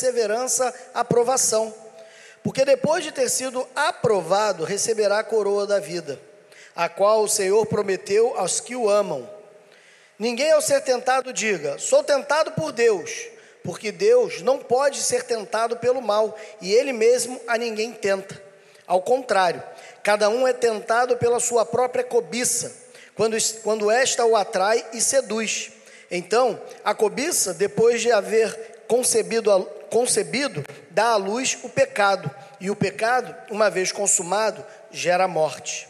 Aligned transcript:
perseverança 0.00 0.72
aprovação. 0.94 1.74
Porque 2.42 2.64
depois 2.64 3.04
de 3.04 3.12
ter 3.12 3.28
sido 3.28 3.68
aprovado, 3.76 4.64
receberá 4.64 5.18
a 5.18 5.24
coroa 5.24 5.66
da 5.66 5.78
vida, 5.78 6.18
a 6.74 6.88
qual 6.88 7.22
o 7.22 7.28
Senhor 7.28 7.66
prometeu 7.66 8.34
aos 8.38 8.60
que 8.60 8.74
o 8.74 8.88
amam. 8.88 9.28
Ninguém 10.18 10.50
ao 10.52 10.62
ser 10.62 10.80
tentado 10.80 11.34
diga: 11.34 11.78
Sou 11.78 12.02
tentado 12.02 12.52
por 12.52 12.72
Deus, 12.72 13.26
porque 13.62 13.92
Deus 13.92 14.40
não 14.40 14.58
pode 14.58 15.02
ser 15.02 15.24
tentado 15.24 15.76
pelo 15.76 16.00
mal, 16.00 16.36
e 16.62 16.72
Ele 16.72 16.94
mesmo 16.94 17.38
a 17.46 17.58
ninguém 17.58 17.92
tenta. 17.92 18.42
Ao 18.86 19.02
contrário, 19.02 19.62
cada 20.02 20.30
um 20.30 20.48
é 20.48 20.54
tentado 20.54 21.18
pela 21.18 21.40
sua 21.40 21.66
própria 21.66 22.02
cobiça, 22.02 22.72
quando, 23.14 23.36
quando 23.62 23.90
esta 23.90 24.24
o 24.24 24.34
atrai 24.34 24.84
e 24.94 25.00
seduz. 25.00 25.72
Então, 26.10 26.60
a 26.84 26.92
cobiça, 26.92 27.54
depois 27.54 28.00
de 28.00 28.10
haver 28.10 28.69
concebido 28.90 29.64
concebido, 29.88 30.64
dá 30.90 31.10
à 31.12 31.16
luz 31.16 31.58
o 31.62 31.68
pecado, 31.68 32.28
e 32.60 32.70
o 32.70 32.76
pecado, 32.76 33.34
uma 33.48 33.70
vez 33.70 33.92
consumado, 33.92 34.64
gera 34.90 35.28
morte. 35.28 35.88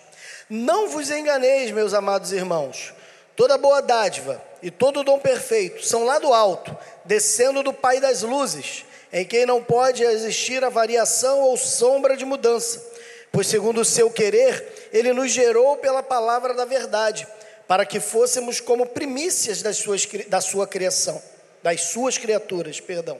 Não 0.51 0.89
vos 0.89 1.11
enganeis, 1.11 1.71
meus 1.71 1.95
amados 1.95 2.31
irmãos, 2.31 2.93
toda 3.35 3.57
boa 3.57 3.81
dádiva 3.81 4.43
e 4.63 4.71
todo 4.71 5.03
dom 5.03 5.19
perfeito 5.19 5.83
são 5.85 6.05
lá 6.05 6.19
do 6.19 6.35
alto, 6.35 6.77
descendo 7.05 7.63
do 7.63 7.73
Pai 7.73 8.01
das 8.01 8.21
luzes, 8.21 8.85
em 9.11 9.25
quem 9.25 9.47
não 9.47 9.63
pode 9.63 10.03
existir 10.03 10.63
a 10.63 10.69
variação 10.69 11.41
ou 11.41 11.57
sombra 11.57 12.19
de 12.19 12.27
mudança, 12.27 12.85
pois 13.33 13.47
segundo 13.47 13.81
o 13.81 13.85
seu 13.85 14.11
querer, 14.11 14.91
ele 14.93 15.15
nos 15.15 15.31
gerou 15.31 15.79
pela 15.79 16.03
palavra 16.03 16.53
da 16.53 16.67
verdade, 16.67 17.27
para 17.67 17.87
que 17.87 17.99
fôssemos 17.99 18.61
como 18.61 18.85
primícias 18.85 19.63
das 19.63 19.79
suas, 19.79 20.07
da 20.29 20.41
sua 20.43 20.67
criação, 20.67 21.23
das 21.63 21.83
suas 21.83 22.19
criaturas, 22.19 22.81
perdão. 22.81 23.19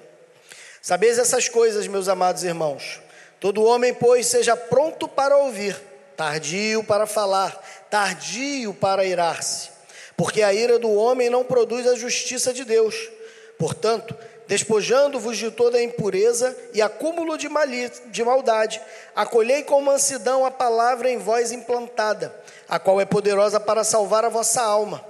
Sabeis 0.83 1.19
essas 1.19 1.49
coisas, 1.49 1.87
meus 1.87 2.09
amados 2.09 2.43
irmãos. 2.43 3.01
Todo 3.39 3.65
homem, 3.65 3.93
pois, 3.93 4.27
seja 4.27 4.57
pronto 4.57 5.07
para 5.07 5.37
ouvir, 5.37 5.77
tardio 6.17 6.83
para 6.85 7.07
falar, 7.07 7.53
tardio 7.91 8.75
para 8.75 9.05
irar-se, 9.05 9.71
porque 10.17 10.43
a 10.43 10.53
ira 10.53 10.79
do 10.79 10.93
homem 10.93 11.31
não 11.31 11.45
produz 11.45 11.87
a 11.87 11.95
justiça 11.95 12.53
de 12.53 12.65
Deus. 12.65 13.09
Portanto, 13.59 14.17
despojando-vos 14.47 15.37
de 15.37 15.51
toda 15.51 15.79
a 15.79 15.83
impureza 15.83 16.57
e 16.75 16.83
acúmulo 16.83 17.39
de, 17.39 17.49
de 18.07 18.25
maldade, 18.25 18.81
acolhei 19.15 19.63
com 19.63 19.81
mansidão 19.81 20.45
a 20.45 20.51
palavra 20.51 21.11
em 21.11 21.19
vós 21.19 21.53
implantada, 21.53 22.35
a 22.69 22.79
qual 22.79 23.01
é 23.01 23.05
poderosa 23.05 23.61
para 23.61 23.85
salvar 23.85 24.25
a 24.25 24.29
vossa 24.29 24.63
alma. 24.63 25.10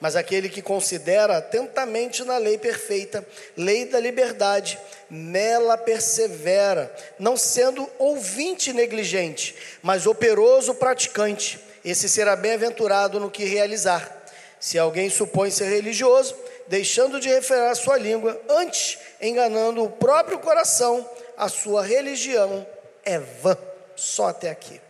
Mas 0.00 0.16
aquele 0.16 0.48
que 0.48 0.60
considera 0.60 1.38
atentamente 1.38 2.24
na 2.24 2.36
lei 2.36 2.58
perfeita, 2.58 3.26
lei 3.56 3.86
da 3.86 3.98
liberdade, 3.98 4.78
nela 5.08 5.78
persevera, 5.78 6.94
não 7.18 7.36
sendo 7.36 7.88
ouvinte 7.98 8.72
negligente, 8.72 9.54
mas 9.82 10.06
operoso 10.06 10.74
praticante, 10.74 11.58
esse 11.84 12.08
será 12.08 12.34
bem-aventurado 12.34 13.20
no 13.20 13.30
que 13.30 13.44
realizar. 13.44 14.24
Se 14.58 14.78
alguém 14.78 15.10
supõe 15.10 15.50
ser 15.50 15.68
religioso, 15.68 16.34
deixando 16.66 17.20
de 17.20 17.28
referir 17.28 17.66
a 17.66 17.74
sua 17.74 17.98
língua, 17.98 18.40
antes 18.48 18.98
enganando 19.20 19.84
o 19.84 19.90
próprio 19.90 20.38
coração, 20.38 21.08
a 21.36 21.48
sua 21.48 21.82
religião 21.82 22.66
é 23.04 23.18
vã. 23.18 23.56
Só 23.94 24.28
até 24.28 24.50
aqui. 24.50 24.80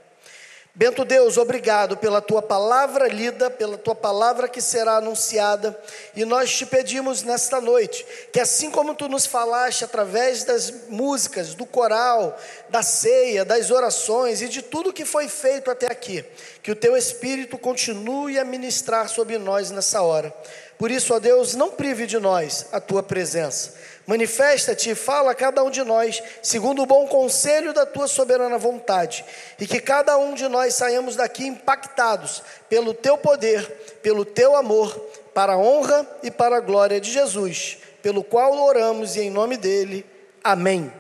Bento 0.77 1.05
Deus, 1.05 1.39
obrigado 1.39 1.97
pela 1.97 2.21
tua 2.21 2.43
palavra 2.43 3.07
lida, 3.07 3.49
pela 3.49 3.79
tua 3.79 3.95
palavra 3.95 4.49
que 4.49 4.61
será 4.61 4.97
anunciada, 4.97 5.81
e 6.17 6.25
nós 6.25 6.53
te 6.53 6.67
pedimos 6.67 7.23
nesta 7.23 7.61
noite 7.61 8.05
que, 8.33 8.41
assim 8.41 8.73
como 8.73 8.93
tu 8.93 9.09
nos 9.09 9.25
falaste 9.25 9.84
através 9.84 10.43
das 10.43 10.89
músicas, 10.89 11.55
do 11.55 11.65
coral, 11.65 12.37
da 12.71 12.83
ceia, 12.83 13.45
das 13.45 13.71
orações 13.71 14.43
e 14.43 14.49
de 14.49 14.63
tudo 14.63 14.93
que 14.93 15.05
foi 15.05 15.29
feito 15.29 15.71
até 15.71 15.87
aqui, 15.87 16.25
que 16.65 16.73
o 16.73 16.77
teu 16.77 16.97
Espírito 16.97 17.57
continue 17.57 18.41
a 18.41 18.45
ministrar 18.45 19.09
sobre 19.09 19.39
nós 19.39 19.71
nessa 19.71 20.03
hora. 20.03 20.35
Por 20.77 20.91
isso, 20.91 21.15
ó 21.15 21.21
Deus, 21.21 21.55
não 21.55 21.71
prive 21.71 22.05
de 22.05 22.19
nós 22.19 22.67
a 22.73 22.81
tua 22.81 23.05
presença 23.05 23.75
Manifesta-te 24.07 24.91
e 24.91 24.95
fala 24.95 25.31
a 25.31 25.35
cada 25.35 25.63
um 25.65 25.71
de 25.71 25.83
nós, 25.83 26.23
segundo 26.43 26.83
o 26.83 26.87
bom 26.87 27.07
conselho 27.07 27.73
da 27.73 27.87
tua 27.87 28.07
soberana 28.07 28.59
vontade, 28.59 29.25
e 29.59 29.67
que 29.67 29.81
cada 29.81 30.19
um 30.19 30.35
de 30.35 30.47
nós 30.47 30.75
saiamos 30.75 31.17
daqui 31.17 31.47
impactados 31.47 32.43
pelo 32.69 32.93
teu 32.93 33.17
poder, 33.17 33.67
pelo 34.03 34.25
teu 34.25 34.55
amor, 34.57 34.95
para 35.33 35.55
a 35.55 35.59
honra 35.59 36.07
e 36.23 36.31
para 36.31 36.57
a 36.57 36.61
glória 36.61 37.01
de 37.01 37.11
Jesus, 37.11 37.79
pelo 38.03 38.23
qual 38.23 38.53
oramos 38.63 39.17
e 39.17 39.23
em 39.23 39.31
nome 39.31 39.57
dele. 39.57 40.05
Amém. 40.43 40.93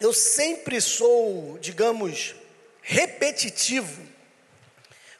Eu 0.00 0.14
sempre 0.14 0.80
sou, 0.80 1.58
digamos, 1.60 2.34
repetitivo 2.80 4.02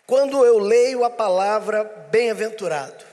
quando 0.06 0.42
eu 0.42 0.58
leio 0.58 1.04
a 1.04 1.10
palavra 1.10 1.84
bem-aventurado. 1.84 3.04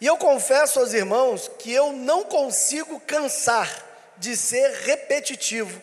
E 0.00 0.06
eu 0.06 0.16
confesso 0.16 0.80
aos 0.80 0.94
irmãos 0.94 1.50
que 1.58 1.70
eu 1.70 1.92
não 1.92 2.24
consigo 2.24 2.98
cansar 3.00 3.70
de 4.16 4.34
ser 4.34 4.70
repetitivo 4.84 5.80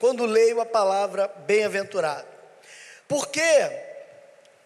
quando 0.00 0.26
leio 0.26 0.60
a 0.60 0.66
palavra 0.66 1.28
bem-aventurado. 1.28 2.26
Porque 3.06 3.40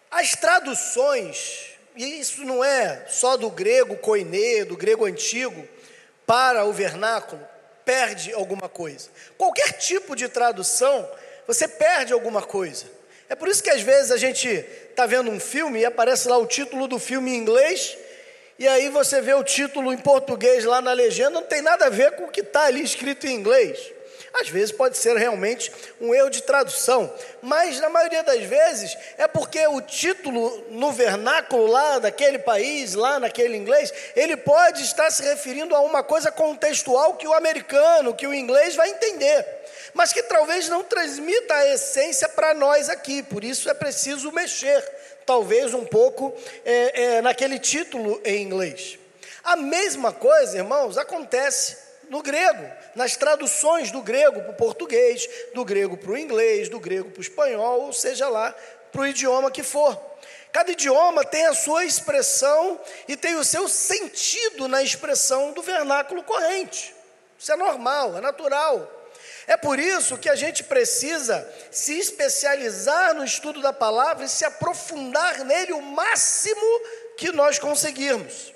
as 0.09 0.31
traduções, 0.31 1.75
e 1.95 2.19
isso 2.19 2.43
não 2.43 2.63
é 2.63 3.05
só 3.07 3.37
do 3.37 3.51
grego 3.51 3.97
koine, 3.97 4.63
do 4.63 4.75
grego 4.75 5.05
antigo, 5.05 5.67
para 6.25 6.65
o 6.65 6.73
vernáculo, 6.73 7.47
perde 7.87 8.33
alguma 8.33 8.67
coisa. 8.67 9.07
Qualquer 9.37 9.71
tipo 9.77 10.13
de 10.13 10.27
tradução, 10.27 11.09
você 11.47 11.69
perde 11.69 12.11
alguma 12.11 12.41
coisa. 12.41 12.85
É 13.29 13.35
por 13.35 13.47
isso 13.47 13.63
que 13.63 13.69
às 13.69 13.81
vezes 13.81 14.11
a 14.11 14.17
gente 14.17 14.45
está 14.49 15.05
vendo 15.05 15.31
um 15.31 15.39
filme 15.39 15.79
e 15.79 15.85
aparece 15.85 16.27
lá 16.27 16.37
o 16.37 16.45
título 16.45 16.85
do 16.85 16.99
filme 16.99 17.31
em 17.31 17.37
inglês, 17.37 17.97
e 18.59 18.67
aí 18.67 18.89
você 18.89 19.21
vê 19.21 19.33
o 19.33 19.43
título 19.43 19.93
em 19.93 19.97
português 19.97 20.65
lá 20.65 20.81
na 20.81 20.91
legenda, 20.91 21.29
não 21.29 21.43
tem 21.43 21.61
nada 21.61 21.85
a 21.85 21.89
ver 21.89 22.11
com 22.11 22.25
o 22.25 22.29
que 22.29 22.41
está 22.41 22.63
ali 22.63 22.83
escrito 22.83 23.25
em 23.25 23.35
inglês. 23.35 23.79
Às 24.33 24.49
vezes 24.49 24.71
pode 24.71 24.97
ser 24.97 25.15
realmente 25.17 25.71
um 25.99 26.13
erro 26.13 26.29
de 26.29 26.43
tradução, 26.43 27.11
mas 27.41 27.79
na 27.79 27.89
maioria 27.89 28.23
das 28.23 28.43
vezes 28.43 28.95
é 29.17 29.27
porque 29.27 29.65
o 29.67 29.81
título 29.81 30.65
no 30.69 30.91
vernáculo 30.91 31.67
lá 31.67 31.99
daquele 31.99 32.39
país, 32.39 32.93
lá 32.93 33.19
naquele 33.19 33.57
inglês, 33.57 33.93
ele 34.15 34.37
pode 34.37 34.83
estar 34.83 35.09
se 35.11 35.23
referindo 35.23 35.75
a 35.75 35.79
uma 35.81 36.03
coisa 36.03 36.31
contextual 36.31 37.15
que 37.15 37.27
o 37.27 37.33
americano, 37.33 38.13
que 38.13 38.27
o 38.27 38.33
inglês 38.33 38.75
vai 38.75 38.89
entender 38.89 39.45
mas 39.93 40.13
que 40.13 40.21
talvez 40.21 40.69
não 40.69 40.83
transmita 40.83 41.55
a 41.55 41.73
essência 41.73 42.29
para 42.29 42.53
nós 42.53 42.87
aqui, 42.87 43.23
por 43.23 43.43
isso 43.43 43.67
é 43.67 43.73
preciso 43.73 44.31
mexer, 44.31 44.83
talvez 45.25 45.73
um 45.73 45.83
pouco 45.83 46.31
é, 46.63 47.15
é, 47.15 47.21
naquele 47.21 47.57
título 47.57 48.21
em 48.23 48.43
inglês. 48.43 48.99
A 49.43 49.55
mesma 49.55 50.13
coisa, 50.13 50.57
irmãos, 50.57 50.99
acontece 50.99 51.77
no 52.09 52.21
grego, 52.21 52.71
nas 52.95 53.15
traduções 53.15 53.91
do 53.91 54.01
grego 54.01 54.41
para 54.41 54.51
o 54.51 54.55
português, 54.55 55.27
do 55.53 55.63
grego 55.63 55.97
para 55.97 56.11
o 56.11 56.17
inglês, 56.17 56.69
do 56.69 56.79
grego 56.79 57.11
para 57.11 57.19
o 57.19 57.23
espanhol, 57.23 57.81
ou 57.81 57.93
seja 57.93 58.27
lá, 58.27 58.53
para 58.91 59.01
o 59.01 59.07
idioma 59.07 59.51
que 59.51 59.63
for. 59.63 59.99
Cada 60.51 60.71
idioma 60.71 61.23
tem 61.23 61.45
a 61.45 61.53
sua 61.53 61.85
expressão 61.85 62.79
e 63.07 63.15
tem 63.15 63.35
o 63.35 63.43
seu 63.43 63.67
sentido 63.67 64.67
na 64.67 64.81
expressão 64.81 65.51
do 65.51 65.61
vernáculo 65.61 66.23
corrente. 66.23 66.95
Isso 67.37 67.51
é 67.51 67.55
normal, 67.55 68.17
é 68.17 68.21
natural. 68.21 68.93
É 69.45 69.55
por 69.55 69.79
isso 69.79 70.17
que 70.17 70.29
a 70.29 70.35
gente 70.35 70.63
precisa 70.63 71.47
se 71.71 71.97
especializar 71.97 73.13
no 73.13 73.23
estudo 73.23 73.61
da 73.61 73.71
palavra 73.71 74.25
e 74.25 74.29
se 74.29 74.43
aprofundar 74.43 75.45
nele 75.45 75.73
o 75.73 75.81
máximo 75.81 76.81
que 77.17 77.31
nós 77.31 77.57
conseguirmos. 77.57 78.53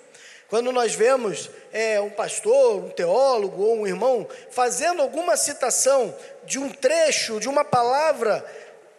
Quando 0.50 0.72
nós 0.72 0.94
vemos 0.94 1.50
é, 1.74 2.00
um 2.02 2.10
pastor, 2.10 2.84
um 2.84 2.90
teólogo 2.90 3.62
ou 3.62 3.80
um 3.80 3.88
irmão 3.88 4.28
fazendo 4.50 5.02
alguma 5.02 5.38
citação 5.38 6.14
de 6.44 6.60
um 6.60 6.70
trecho, 6.70 7.40
de 7.40 7.48
uma 7.48 7.64
palavra 7.64 8.46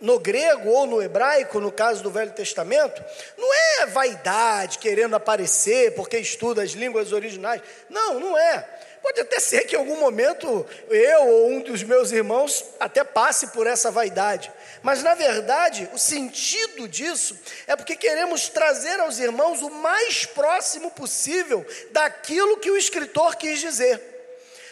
no 0.00 0.18
grego 0.18 0.68
ou 0.68 0.86
no 0.86 1.00
hebraico, 1.00 1.60
no 1.60 1.70
caso 1.70 2.02
do 2.02 2.10
Velho 2.10 2.32
Testamento, 2.32 3.02
não 3.38 3.48
é 3.54 3.86
vaidade, 3.86 4.78
querendo 4.78 5.14
aparecer 5.14 5.94
porque 5.94 6.18
estuda 6.18 6.62
as 6.62 6.72
línguas 6.72 7.12
originais. 7.12 7.62
Não, 7.88 8.18
não 8.18 8.36
é. 8.36 8.66
Pode 9.02 9.20
até 9.20 9.40
ser 9.40 9.62
que 9.64 9.74
em 9.74 9.78
algum 9.78 9.98
momento 9.98 10.64
eu 10.88 11.26
ou 11.26 11.50
um 11.50 11.60
dos 11.60 11.82
meus 11.82 12.12
irmãos 12.12 12.64
até 12.78 13.02
passe 13.02 13.48
por 13.48 13.66
essa 13.66 13.90
vaidade. 13.90 14.52
Mas 14.80 15.02
na 15.02 15.14
verdade, 15.14 15.90
o 15.92 15.98
sentido 15.98 16.86
disso 16.86 17.36
é 17.66 17.74
porque 17.74 17.96
queremos 17.96 18.48
trazer 18.48 19.00
aos 19.00 19.18
irmãos 19.18 19.60
o 19.60 19.70
mais 19.70 20.24
próximo 20.24 20.90
possível 20.92 21.66
daquilo 21.90 22.58
que 22.58 22.70
o 22.70 22.76
escritor 22.76 23.34
quis 23.34 23.58
dizer. 23.58 24.00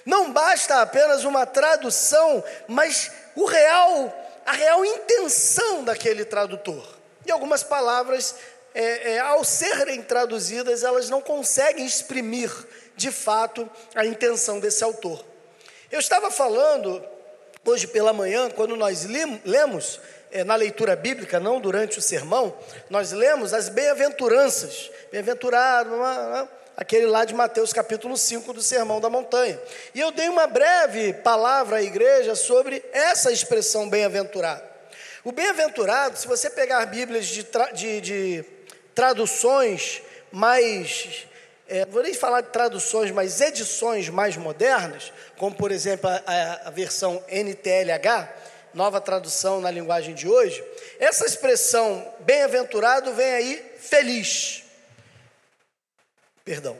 Não 0.06 0.32
basta 0.32 0.80
apenas 0.80 1.24
uma 1.24 1.44
tradução, 1.44 2.42
mas 2.68 3.10
o 3.34 3.44
real, 3.44 4.14
a 4.46 4.52
real 4.52 4.84
intenção 4.84 5.84
daquele 5.84 6.24
tradutor. 6.24 6.98
E 7.26 7.30
algumas 7.30 7.62
palavras, 7.62 8.34
é, 8.74 9.14
é, 9.14 9.18
ao 9.18 9.44
serem 9.44 10.02
traduzidas, 10.02 10.84
elas 10.84 11.10
não 11.10 11.20
conseguem 11.20 11.84
exprimir 11.84 12.50
de 13.00 13.10
fato, 13.10 13.68
a 13.94 14.04
intenção 14.04 14.60
desse 14.60 14.84
autor. 14.84 15.24
Eu 15.90 15.98
estava 15.98 16.30
falando 16.30 17.02
hoje 17.64 17.86
pela 17.86 18.12
manhã, 18.12 18.50
quando 18.50 18.76
nós 18.76 19.06
lemos 19.06 19.98
é, 20.30 20.44
na 20.44 20.54
leitura 20.54 20.94
bíblica, 20.94 21.40
não 21.40 21.58
durante 21.58 21.98
o 21.98 22.02
sermão, 22.02 22.54
nós 22.90 23.10
lemos 23.12 23.54
as 23.54 23.70
bem-aventuranças. 23.70 24.90
Bem-aventurado, 25.10 25.90
aquele 26.76 27.06
lá 27.06 27.24
de 27.24 27.32
Mateus 27.32 27.72
capítulo 27.72 28.18
5 28.18 28.52
do 28.52 28.60
Sermão 28.60 29.00
da 29.00 29.08
Montanha. 29.08 29.58
E 29.94 30.00
eu 30.00 30.12
dei 30.12 30.28
uma 30.28 30.46
breve 30.46 31.14
palavra 31.14 31.78
à 31.78 31.82
igreja 31.82 32.34
sobre 32.34 32.84
essa 32.92 33.32
expressão 33.32 33.88
bem-aventurado. 33.88 34.62
O 35.24 35.32
bem-aventurado, 35.32 36.18
se 36.18 36.28
você 36.28 36.50
pegar 36.50 36.84
Bíblias 36.84 37.26
de, 37.26 37.44
tra 37.44 37.72
de, 37.72 38.00
de 38.02 38.44
traduções 38.94 40.02
mais 40.30 41.29
é, 41.70 41.86
vou 41.86 42.02
nem 42.02 42.12
falar 42.12 42.40
de 42.40 42.48
traduções, 42.48 43.12
mas 43.12 43.40
edições 43.40 44.08
mais 44.08 44.36
modernas, 44.36 45.12
como 45.38 45.54
por 45.54 45.70
exemplo 45.70 46.10
a, 46.10 46.60
a 46.64 46.70
versão 46.70 47.24
NTLH, 47.28 48.28
nova 48.74 49.00
tradução 49.00 49.60
na 49.60 49.70
linguagem 49.70 50.12
de 50.12 50.28
hoje, 50.28 50.64
essa 50.98 51.24
expressão 51.24 52.12
bem-aventurado 52.20 53.12
vem 53.14 53.32
aí 53.32 53.72
feliz. 53.78 54.64
Perdão. 56.44 56.76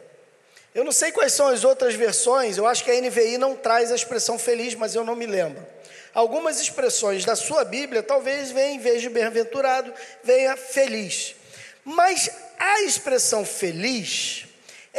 Eu 0.75 0.85
não 0.85 0.93
sei 0.93 1.13
quais 1.13 1.33
são 1.33 1.47
as 1.47 1.65
outras 1.65 1.95
versões, 1.95 2.59
eu 2.59 2.67
acho 2.67 2.85
que 2.85 2.91
a 2.91 3.01
NVI 3.01 3.39
não 3.39 3.55
traz 3.55 3.93
a 3.93 3.95
expressão 3.95 4.39
feliz, 4.39 4.75
mas 4.75 4.97
eu 4.97 5.05
não 5.05 5.15
me 5.15 5.27
lembro. 5.27 5.65
Algumas 6.13 6.61
expressões 6.61 7.25
da 7.25 7.37
sua 7.37 7.65
Bíblia 7.65 8.03
talvez 8.03 8.51
venham, 8.51 8.75
em 8.75 8.79
vez 8.81 9.01
de 9.01 9.09
bem-aventurado, 9.09 9.93
venha 10.25 10.57
feliz. 10.57 11.37
Mas 11.85 12.29
a 12.59 12.83
expressão 12.83 13.45
feliz, 13.45 14.47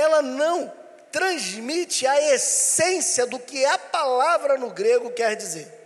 ela 0.01 0.21
não 0.21 0.71
transmite 1.12 2.07
a 2.07 2.33
essência 2.33 3.25
do 3.25 3.38
que 3.38 3.65
a 3.65 3.77
palavra 3.77 4.57
no 4.57 4.69
grego 4.69 5.12
quer 5.12 5.36
dizer. 5.36 5.80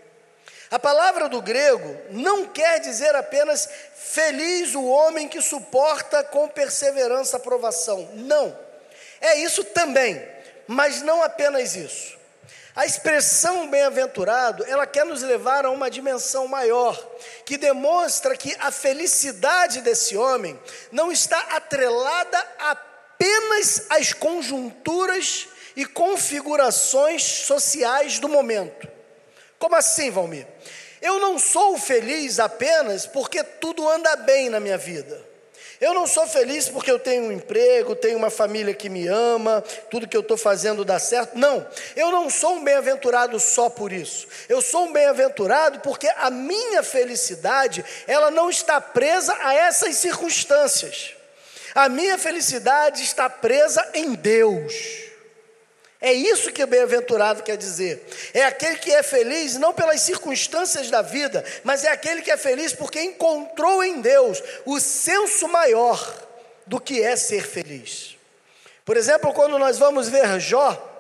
A 0.70 0.80
palavra 0.80 1.30
do 1.30 1.42
grego 1.42 1.96
não 2.10 2.48
quer 2.48 2.80
dizer 2.80 3.16
apenas 3.16 3.70
feliz 3.96 4.74
o 4.76 4.86
homem 4.86 5.28
que 5.28 5.42
suporta 5.42 6.24
com 6.24 6.48
perseverança 6.48 7.38
a 7.38 7.40
provação. 7.40 8.10
Não. 8.14 8.58
É 9.22 9.38
isso 9.40 9.64
também, 9.64 10.22
mas 10.68 11.02
não 11.02 11.24
apenas 11.24 11.76
isso. 11.76 12.16
A 12.76 12.86
expressão 12.86 13.70
bem-aventurado, 13.70 14.66
ela 14.66 14.86
quer 14.86 15.06
nos 15.06 15.22
levar 15.22 15.66
a 15.66 15.72
uma 15.72 15.90
dimensão 15.90 16.46
maior, 16.46 17.02
que 17.46 17.58
demonstra 17.58 18.36
que 18.36 18.54
a 18.60 18.70
felicidade 18.70 19.80
desse 19.80 20.18
homem 20.18 20.60
não 20.92 21.10
está 21.10 21.40
atrelada 21.52 22.38
a 22.60 22.76
apenas 23.16 23.86
as 23.90 24.14
conjunturas 24.14 25.48
e 25.76 25.86
configurações 25.86 27.24
sociais 27.24 28.20
do 28.20 28.30
momento. 28.30 28.88
Como 29.58 29.76
assim, 29.76 30.12
Valmir? 30.12 30.46
Eu 31.02 31.20
não 31.20 31.40
sou 31.40 31.78
feliz 31.78 32.40
apenas 32.40 33.06
porque 33.06 33.44
tudo 33.44 33.88
anda 33.90 34.16
bem 34.18 34.50
na 34.50 34.60
minha 34.60 34.78
vida. 34.78 35.24
Eu 35.80 35.94
não 35.94 36.08
sou 36.08 36.26
feliz 36.26 36.70
porque 36.70 36.90
eu 36.90 36.98
tenho 36.98 37.26
um 37.26 37.32
emprego, 37.32 37.96
tenho 37.96 38.18
uma 38.18 38.30
família 38.30 38.74
que 38.74 38.90
me 38.90 39.08
ama, 39.08 39.62
tudo 39.92 40.08
que 40.08 40.16
eu 40.16 40.22
estou 40.22 40.38
fazendo 40.38 40.86
dá 40.86 40.98
certo. 40.98 41.38
Não, 41.38 41.68
eu 41.96 42.12
não 42.12 42.30
sou 42.30 42.56
um 42.56 42.64
bem-aventurado 42.64 43.38
só 43.40 43.70
por 43.70 43.92
isso. 43.92 44.26
Eu 44.48 44.62
sou 44.62 44.86
um 44.86 44.94
bem-aventurado 44.94 45.80
porque 45.82 46.08
a 46.18 46.32
minha 46.32 46.82
felicidade, 46.82 47.84
ela 48.08 48.32
não 48.32 48.50
está 48.50 48.80
presa 48.80 49.38
a 49.42 49.54
essas 49.54 49.96
circunstâncias. 49.96 51.15
A 51.76 51.90
minha 51.90 52.18
felicidade 52.18 53.04
está 53.04 53.30
presa 53.30 53.86
em 53.94 54.14
Deus. 54.14 54.74
É 56.00 56.14
isso 56.14 56.52
que 56.52 56.64
o 56.64 56.68
bem-aventurado 56.68 57.44
quer 57.44 57.58
dizer. 57.58 58.08
É 58.34 58.46
aquele 58.46 58.78
que 58.78 58.92
é 58.92 59.04
feliz 59.04 59.58
não 59.58 59.74
pelas 59.74 60.00
circunstâncias 60.02 60.90
da 60.90 61.02
vida, 61.02 61.44
mas 61.66 61.84
é 61.84 61.90
aquele 61.90 62.22
que 62.22 62.32
é 62.32 62.38
feliz 62.38 62.72
porque 62.72 63.02
encontrou 63.02 63.84
em 63.84 64.00
Deus 64.00 64.42
o 64.66 64.80
senso 64.80 65.50
maior 65.50 66.26
do 66.66 66.80
que 66.80 67.02
é 67.02 67.16
ser 67.18 67.46
feliz. 67.46 68.16
Por 68.86 68.96
exemplo, 68.96 69.34
quando 69.34 69.60
nós 69.60 69.78
vamos 69.78 70.08
ver 70.08 70.40
Jó 70.40 70.92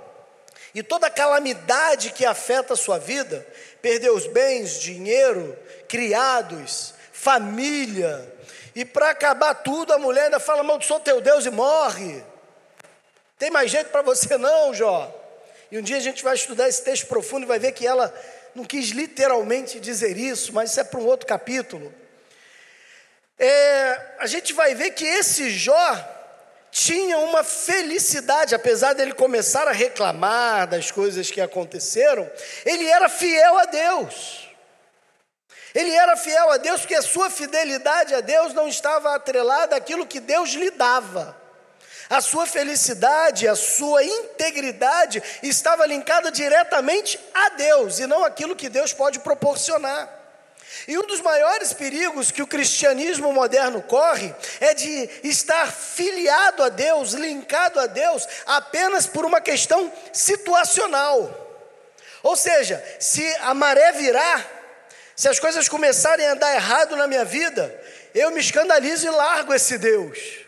e 0.73 0.83
toda 0.83 1.07
a 1.07 1.11
calamidade 1.11 2.11
que 2.11 2.25
afeta 2.25 2.73
a 2.73 2.77
sua 2.77 2.97
vida, 2.97 3.47
perder 3.81 4.09
os 4.09 4.27
bens, 4.27 4.79
dinheiro, 4.79 5.57
criados, 5.87 6.93
família, 7.13 8.27
e 8.75 8.83
para 8.83 9.11
acabar 9.11 9.53
tudo, 9.53 9.93
a 9.93 9.97
mulher 9.97 10.25
ainda 10.25 10.39
fala: 10.39 10.61
Maldição 10.61 10.99
teu 10.99 11.21
Deus 11.21 11.45
e 11.45 11.49
morre. 11.49 12.21
Tem 13.39 13.49
mais 13.49 13.71
jeito 13.71 13.89
para 13.89 14.01
você, 14.01 14.35
não, 14.37 14.73
Jó. 14.73 15.13
E 15.71 15.79
um 15.79 15.81
dia 15.81 15.97
a 15.97 16.01
gente 16.01 16.23
vai 16.23 16.35
estudar 16.35 16.67
esse 16.67 16.83
texto 16.83 17.07
profundo 17.07 17.43
e 17.43 17.47
vai 17.47 17.57
ver 17.57 17.71
que 17.71 17.87
ela 17.87 18.13
não 18.53 18.63
quis 18.63 18.89
literalmente 18.89 19.79
dizer 19.79 20.17
isso, 20.17 20.53
mas 20.53 20.71
isso 20.71 20.79
é 20.79 20.83
para 20.83 20.99
um 20.99 21.05
outro 21.05 21.25
capítulo. 21.25 21.93
É, 23.37 24.01
a 24.19 24.27
gente 24.27 24.53
vai 24.53 24.75
ver 24.75 24.91
que 24.91 25.05
esse 25.05 25.49
Jó 25.49 26.11
tinha 26.71 27.17
uma 27.17 27.43
felicidade, 27.43 28.53
apesar 28.53 28.93
dele 28.93 29.13
começar 29.13 29.67
a 29.67 29.71
reclamar 29.71 30.67
das 30.67 30.91
coisas 30.91 31.31
que 31.31 31.39
aconteceram, 31.39 32.29
ele 32.65 32.85
era 32.85 33.07
fiel 33.07 33.57
a 33.57 33.65
Deus. 33.65 34.44
Ele 35.75 35.91
era 35.93 36.15
fiel 36.15 36.51
a 36.51 36.57
Deus 36.57 36.81
porque 36.81 36.95
a 36.95 37.01
sua 37.01 37.29
fidelidade 37.29 38.15
a 38.15 38.21
Deus 38.21 38.53
não 38.53 38.69
estava 38.69 39.13
atrelada 39.13 39.75
àquilo 39.75 40.07
que 40.07 40.21
Deus 40.21 40.51
lhe 40.51 40.71
dava. 40.71 41.35
A 42.09 42.21
sua 42.21 42.45
felicidade, 42.45 43.45
a 43.45 43.55
sua 43.55 44.01
integridade 44.03 45.21
estava 45.43 45.85
linkada 45.85 46.31
diretamente 46.31 47.19
a 47.33 47.49
Deus 47.49 47.99
e 47.99 48.07
não 48.07 48.23
aquilo 48.23 48.55
que 48.55 48.69
Deus 48.69 48.93
pode 48.93 49.19
proporcionar. 49.19 50.09
E 50.87 50.97
um 50.97 51.05
dos 51.07 51.19
maiores 51.19 51.73
perigos 51.73 52.31
que 52.31 52.41
o 52.41 52.47
cristianismo 52.47 53.33
moderno 53.33 53.81
corre 53.81 54.33
é 54.61 54.73
de 54.73 55.09
estar 55.23 55.71
filiado 55.71 56.63
a 56.63 56.69
Deus, 56.69 57.13
linkado 57.13 57.79
a 57.79 57.87
Deus, 57.87 58.27
apenas 58.45 59.07
por 59.07 59.25
uma 59.25 59.41
questão 59.41 59.91
situacional. 60.13 61.41
Ou 62.21 62.35
seja, 62.35 62.83
se 62.99 63.25
a 63.41 63.53
maré 63.53 63.91
virar, 63.93 64.54
se 65.15 65.29
as 65.29 65.39
coisas 65.39 65.69
começarem 65.69 66.25
a 66.27 66.33
dar 66.33 66.53
errado 66.53 66.95
na 66.95 67.07
minha 67.07 67.23
vida, 67.23 67.73
eu 68.13 68.31
me 68.31 68.39
escandalizo 68.39 69.07
e 69.07 69.09
largo 69.09 69.53
esse 69.53 69.77
Deus. 69.77 70.45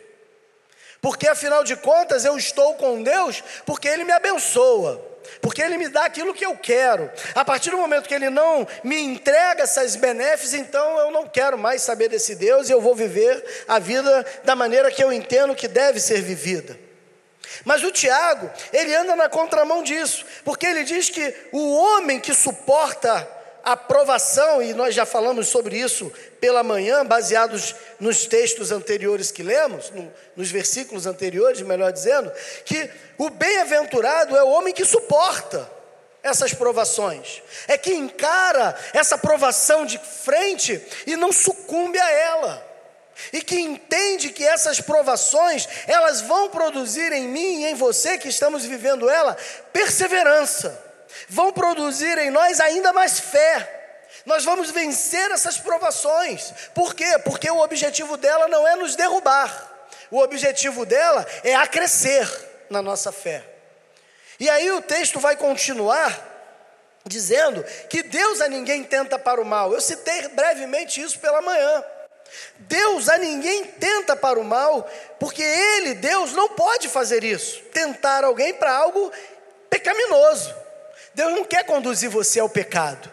Porque 1.00 1.28
afinal 1.28 1.64
de 1.64 1.76
contas 1.76 2.24
eu 2.24 2.36
estou 2.36 2.74
com 2.74 3.02
Deus 3.02 3.42
porque 3.64 3.88
Ele 3.88 4.04
me 4.04 4.12
abençoa, 4.12 5.00
porque 5.40 5.62
Ele 5.62 5.78
me 5.78 5.88
dá 5.88 6.04
aquilo 6.04 6.34
que 6.34 6.44
eu 6.44 6.56
quero. 6.56 7.10
A 7.34 7.44
partir 7.44 7.70
do 7.70 7.78
momento 7.78 8.08
que 8.08 8.14
Ele 8.14 8.28
não 8.28 8.66
me 8.82 8.98
entrega 9.00 9.62
essas 9.62 9.96
benéficas, 9.96 10.54
então 10.54 10.98
eu 10.98 11.10
não 11.10 11.26
quero 11.26 11.56
mais 11.56 11.82
saber 11.82 12.08
desse 12.08 12.34
Deus 12.34 12.68
e 12.68 12.72
eu 12.72 12.80
vou 12.80 12.94
viver 12.94 13.64
a 13.68 13.78
vida 13.78 14.26
da 14.44 14.56
maneira 14.56 14.90
que 14.90 15.02
eu 15.02 15.12
entendo 15.12 15.54
que 15.54 15.68
deve 15.68 16.00
ser 16.00 16.20
vivida. 16.20 16.78
Mas 17.64 17.82
o 17.82 17.90
Tiago, 17.90 18.50
ele 18.72 18.94
anda 18.94 19.16
na 19.16 19.28
contramão 19.28 19.82
disso, 19.82 20.26
porque 20.44 20.66
ele 20.66 20.84
diz 20.84 21.08
que 21.08 21.34
o 21.52 21.74
homem 21.76 22.20
que 22.20 22.34
suporta 22.34 23.37
aprovação, 23.72 24.62
e 24.62 24.72
nós 24.72 24.94
já 24.94 25.04
falamos 25.04 25.48
sobre 25.48 25.78
isso 25.78 26.12
pela 26.40 26.62
manhã, 26.62 27.04
baseados 27.04 27.74
nos 27.98 28.26
textos 28.26 28.70
anteriores 28.72 29.30
que 29.30 29.42
lemos, 29.42 29.90
no, 29.90 30.12
nos 30.36 30.50
versículos 30.50 31.06
anteriores, 31.06 31.60
melhor 31.62 31.92
dizendo, 31.92 32.32
que 32.64 32.90
o 33.16 33.30
bem-aventurado 33.30 34.36
é 34.36 34.42
o 34.42 34.50
homem 34.50 34.72
que 34.72 34.84
suporta 34.84 35.70
essas 36.22 36.52
provações, 36.52 37.42
é 37.66 37.78
que 37.78 37.94
encara 37.94 38.76
essa 38.92 39.16
provação 39.16 39.86
de 39.86 39.98
frente 39.98 40.80
e 41.06 41.16
não 41.16 41.32
sucumbe 41.32 41.98
a 41.98 42.10
ela. 42.10 42.68
E 43.32 43.42
que 43.42 43.58
entende 43.58 44.30
que 44.30 44.44
essas 44.44 44.80
provações, 44.80 45.68
elas 45.88 46.20
vão 46.20 46.50
produzir 46.50 47.12
em 47.12 47.26
mim 47.26 47.62
e 47.62 47.66
em 47.66 47.74
você 47.74 48.16
que 48.16 48.28
estamos 48.28 48.64
vivendo 48.64 49.10
ela, 49.10 49.36
perseverança 49.72 50.87
vão 51.28 51.52
produzir 51.52 52.18
em 52.18 52.30
nós 52.30 52.60
ainda 52.60 52.92
mais 52.92 53.18
fé. 53.18 53.76
Nós 54.24 54.44
vamos 54.44 54.70
vencer 54.70 55.30
essas 55.30 55.58
provações. 55.58 56.52
Por 56.74 56.94
quê? 56.94 57.18
Porque 57.24 57.50
o 57.50 57.60
objetivo 57.60 58.16
dela 58.16 58.48
não 58.48 58.66
é 58.66 58.76
nos 58.76 58.94
derrubar. 58.94 59.76
O 60.10 60.18
objetivo 60.18 60.84
dela 60.84 61.26
é 61.44 61.54
acrescer 61.54 62.28
na 62.70 62.82
nossa 62.82 63.12
fé. 63.12 63.42
E 64.40 64.48
aí 64.48 64.70
o 64.70 64.82
texto 64.82 65.18
vai 65.18 65.36
continuar 65.36 66.26
dizendo 67.04 67.64
que 67.88 68.02
Deus 68.02 68.40
a 68.40 68.48
ninguém 68.48 68.84
tenta 68.84 69.18
para 69.18 69.40
o 69.40 69.44
mal. 69.44 69.72
Eu 69.72 69.80
citei 69.80 70.28
brevemente 70.28 71.00
isso 71.00 71.18
pela 71.18 71.40
manhã. 71.40 71.84
Deus 72.58 73.08
a 73.08 73.16
ninguém 73.16 73.64
tenta 73.64 74.14
para 74.14 74.38
o 74.38 74.44
mal, 74.44 74.88
porque 75.18 75.42
Ele, 75.42 75.94
Deus, 75.94 76.32
não 76.32 76.50
pode 76.50 76.88
fazer 76.88 77.24
isso 77.24 77.60
tentar 77.72 78.24
alguém 78.24 78.52
para 78.54 78.72
algo 78.72 79.10
pecaminoso. 79.70 80.54
Deus 81.18 81.32
não 81.32 81.44
quer 81.44 81.64
conduzir 81.64 82.08
você 82.08 82.38
ao 82.38 82.48
pecado. 82.48 83.12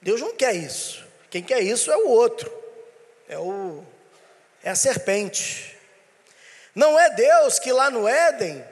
Deus 0.00 0.20
não 0.20 0.34
quer 0.34 0.52
isso. 0.52 1.06
Quem 1.30 1.40
quer 1.40 1.60
isso 1.60 1.92
é 1.92 1.96
o 1.96 2.08
outro, 2.08 2.52
é, 3.28 3.38
o, 3.38 3.86
é 4.64 4.70
a 4.70 4.74
serpente. 4.74 5.78
Não 6.74 6.98
é 6.98 7.08
Deus 7.10 7.60
que 7.60 7.70
lá 7.70 7.88
no 7.88 8.08
Éden 8.08 8.64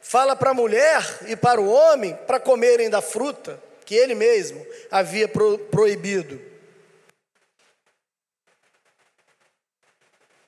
fala 0.00 0.34
para 0.34 0.50
a 0.50 0.54
mulher 0.54 1.20
e 1.28 1.36
para 1.36 1.60
o 1.60 1.70
homem 1.70 2.16
para 2.26 2.40
comerem 2.40 2.90
da 2.90 3.00
fruta 3.00 3.62
que 3.86 3.94
ele 3.94 4.16
mesmo 4.16 4.66
havia 4.90 5.28
pro, 5.28 5.56
proibido. 5.56 6.42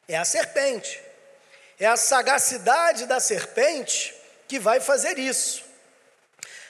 É 0.09 0.17
a 0.17 0.25
serpente, 0.25 1.01
é 1.79 1.87
a 1.87 1.97
sagacidade 1.97 3.07
da 3.07 3.21
serpente 3.21 4.13
que 4.49 4.59
vai 4.59 4.81
fazer 4.81 5.17
isso. 5.17 5.64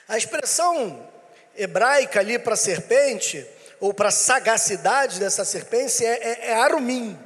A 0.07 0.17
expressão 0.17 1.09
hebraica 1.55 2.19
ali 2.19 2.37
para 2.37 2.55
serpente, 2.55 3.45
ou 3.79 3.93
para 3.93 4.11
sagacidade 4.11 5.19
dessa 5.19 5.43
serpente, 5.43 6.05
é, 6.05 6.13
é, 6.13 6.47
é 6.51 6.53
arumim. 6.55 7.17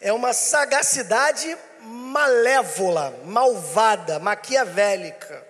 É 0.00 0.12
uma 0.12 0.32
sagacidade 0.32 1.56
malévola, 1.80 3.14
malvada, 3.24 4.18
maquiavélica. 4.18 5.42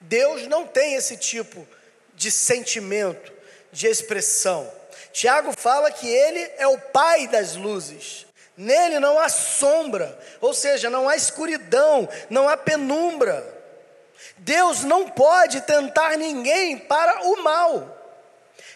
Deus 0.00 0.46
não 0.46 0.66
tem 0.66 0.94
esse 0.94 1.16
tipo 1.16 1.66
de 2.14 2.30
sentimento, 2.30 3.32
de 3.72 3.86
expressão. 3.86 4.70
Tiago 5.12 5.52
fala 5.56 5.90
que 5.90 6.08
ele 6.08 6.40
é 6.58 6.66
o 6.66 6.78
pai 6.78 7.26
das 7.26 7.56
luzes. 7.56 8.26
Nele 8.56 8.98
não 8.98 9.18
há 9.18 9.28
sombra, 9.28 10.18
ou 10.40 10.54
seja, 10.54 10.88
não 10.88 11.08
há 11.08 11.16
escuridão, 11.16 12.08
não 12.30 12.48
há 12.48 12.56
penumbra. 12.56 13.55
Deus 14.38 14.84
não 14.84 15.08
pode 15.08 15.60
tentar 15.62 16.16
ninguém 16.16 16.78
para 16.78 17.22
o 17.26 17.42
mal. 17.42 17.96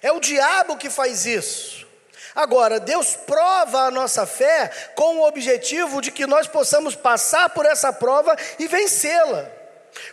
É 0.02 0.10
o 0.10 0.20
diabo 0.20 0.76
que 0.76 0.88
faz 0.88 1.26
isso. 1.26 1.86
Agora, 2.34 2.78
Deus 2.78 3.16
prova 3.16 3.80
a 3.80 3.90
nossa 3.90 4.24
fé 4.24 4.70
com 4.94 5.16
o 5.16 5.26
objetivo 5.26 6.00
de 6.00 6.10
que 6.10 6.26
nós 6.26 6.46
possamos 6.46 6.94
passar 6.94 7.50
por 7.50 7.66
essa 7.66 7.92
prova 7.92 8.36
e 8.58 8.66
vencê-la. 8.66 9.50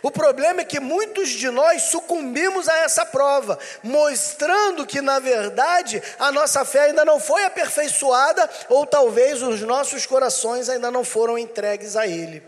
O 0.02 0.10
problema 0.10 0.60
é 0.60 0.64
que 0.64 0.80
muitos 0.80 1.30
de 1.30 1.48
nós 1.50 1.82
sucumbimos 1.82 2.68
a 2.68 2.78
essa 2.78 3.06
prova, 3.06 3.58
mostrando 3.82 4.84
que, 4.84 5.00
na 5.00 5.20
verdade, 5.20 6.02
a 6.18 6.32
nossa 6.32 6.64
fé 6.64 6.86
ainda 6.86 7.04
não 7.04 7.20
foi 7.20 7.44
aperfeiçoada, 7.44 8.50
ou 8.68 8.84
talvez 8.84 9.40
os 9.40 9.60
nossos 9.62 10.04
corações 10.04 10.68
ainda 10.68 10.90
não 10.90 11.04
foram 11.04 11.38
entregues 11.38 11.96
a 11.96 12.06
Ele. 12.06 12.42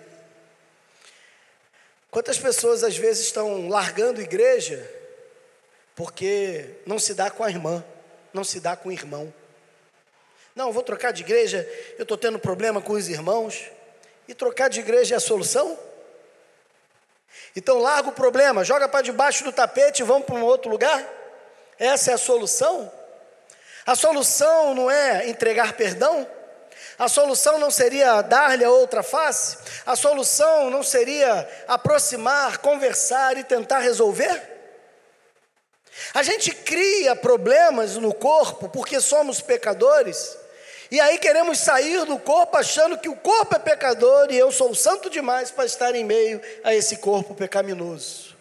Quantas 2.11 2.38
pessoas 2.38 2.83
às 2.83 2.97
vezes 2.97 3.26
estão 3.26 3.69
largando 3.69 4.21
igreja 4.21 4.88
porque 5.95 6.76
não 6.87 6.99
se 6.99 7.14
dá 7.14 7.31
com 7.31 7.45
a 7.45 7.50
irmã, 7.50 7.85
não 8.33 8.43
se 8.43 8.59
dá 8.59 8.75
com 8.75 8.88
o 8.88 8.93
irmão. 8.93 9.33
Não, 10.55 10.73
vou 10.73 10.83
trocar 10.83 11.12
de 11.12 11.23
igreja, 11.23 11.69
eu 11.99 12.02
estou 12.02 12.17
tendo 12.17 12.38
problema 12.38 12.81
com 12.81 12.95
os 12.95 13.09
irmãos. 13.09 13.71
E 14.26 14.35
trocar 14.35 14.69
de 14.69 14.81
igreja 14.81 15.14
é 15.14 15.19
a 15.19 15.21
solução? 15.21 15.79
Então 17.55 17.79
larga 17.79 18.09
o 18.09 18.12
problema, 18.12 18.64
joga 18.64 18.88
para 18.88 19.02
debaixo 19.02 19.45
do 19.45 19.52
tapete 19.52 20.00
e 20.00 20.05
vamos 20.05 20.26
para 20.26 20.37
um 20.37 20.43
outro 20.43 20.71
lugar? 20.71 21.07
Essa 21.79 22.12
é 22.12 22.14
a 22.14 22.19
solução? 22.19 22.90
A 23.87 23.95
solução 23.95 24.75
não 24.75 24.90
é 24.90 25.29
entregar 25.29 25.75
perdão? 25.75 26.26
A 27.00 27.09
solução 27.09 27.59
não 27.59 27.71
seria 27.71 28.21
dar-lhe 28.21 28.62
a 28.62 28.71
outra 28.71 29.02
face? 29.02 29.57
A 29.87 29.97
solução 29.97 30.69
não 30.69 30.83
seria 30.83 31.49
aproximar, 31.66 32.59
conversar 32.59 33.38
e 33.38 33.42
tentar 33.42 33.78
resolver? 33.78 34.38
A 36.12 36.23
gente 36.23 36.50
cria 36.50 37.16
problemas 37.16 37.97
no 37.97 38.12
corpo 38.12 38.69
porque 38.69 39.00
somos 39.00 39.40
pecadores 39.40 40.37
e 40.90 41.00
aí 41.00 41.16
queremos 41.16 41.59
sair 41.59 42.04
do 42.04 42.19
corpo 42.19 42.59
achando 42.59 42.99
que 42.99 43.09
o 43.09 43.16
corpo 43.16 43.57
é 43.57 43.59
pecador 43.59 44.30
e 44.30 44.37
eu 44.37 44.52
sou 44.52 44.75
santo 44.75 45.09
demais 45.09 45.50
para 45.50 45.64
estar 45.64 45.95
em 45.95 46.04
meio 46.04 46.38
a 46.62 46.75
esse 46.75 46.99
corpo 46.99 47.35
pecaminoso. 47.35 48.37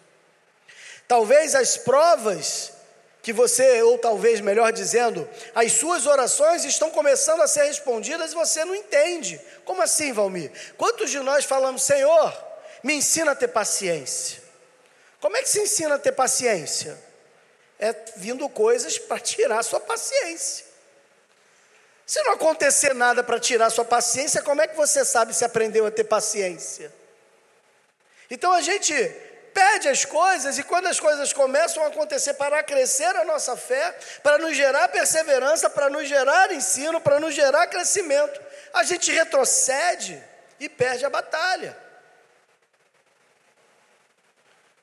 Talvez 1.08 1.54
as 1.54 1.78
provas 1.78 2.74
que 3.22 3.32
você, 3.32 3.82
ou 3.82 3.98
talvez 3.98 4.40
melhor 4.40 4.72
dizendo, 4.72 5.28
as 5.54 5.72
suas 5.72 6.06
orações 6.06 6.64
estão 6.64 6.90
começando 6.90 7.42
a 7.42 7.48
ser 7.48 7.64
respondidas 7.64 8.32
e 8.32 8.34
você 8.34 8.64
não 8.64 8.74
entende. 8.74 9.40
Como 9.64 9.82
assim, 9.82 10.12
Valmir? 10.12 10.50
Quantos 10.76 11.10
de 11.10 11.20
nós 11.20 11.44
falamos, 11.44 11.82
Senhor, 11.82 12.34
me 12.82 12.94
ensina 12.94 13.32
a 13.32 13.34
ter 13.34 13.48
paciência? 13.48 14.42
Como 15.20 15.36
é 15.36 15.42
que 15.42 15.48
se 15.48 15.60
ensina 15.60 15.96
a 15.96 15.98
ter 15.98 16.12
paciência? 16.12 16.98
É 17.78 17.94
vindo 18.16 18.48
coisas 18.48 18.98
para 18.98 19.18
tirar 19.18 19.58
a 19.58 19.62
sua 19.62 19.80
paciência. 19.80 20.64
Se 22.06 22.22
não 22.22 22.32
acontecer 22.32 22.94
nada 22.94 23.22
para 23.22 23.38
tirar 23.38 23.70
sua 23.70 23.84
paciência, 23.84 24.42
como 24.42 24.60
é 24.60 24.66
que 24.66 24.76
você 24.76 25.04
sabe 25.04 25.34
se 25.34 25.44
aprendeu 25.44 25.86
a 25.86 25.90
ter 25.90 26.04
paciência? 26.04 26.92
Então 28.30 28.50
a 28.52 28.60
gente 28.60 28.92
pede 29.52 29.88
as 29.88 30.04
coisas 30.04 30.58
e 30.58 30.62
quando 30.62 30.86
as 30.86 30.98
coisas 30.98 31.32
começam 31.32 31.82
a 31.84 31.88
acontecer 31.88 32.34
para 32.34 32.62
crescer 32.62 33.14
a 33.16 33.24
nossa 33.24 33.56
fé, 33.56 33.96
para 34.22 34.38
nos 34.38 34.56
gerar 34.56 34.88
perseverança, 34.88 35.68
para 35.68 35.90
nos 35.90 36.08
gerar 36.08 36.52
ensino, 36.52 37.00
para 37.00 37.20
nos 37.20 37.34
gerar 37.34 37.66
crescimento, 37.66 38.40
a 38.72 38.82
gente 38.82 39.10
retrocede 39.12 40.22
e 40.58 40.68
perde 40.68 41.04
a 41.04 41.10
batalha. 41.10 41.76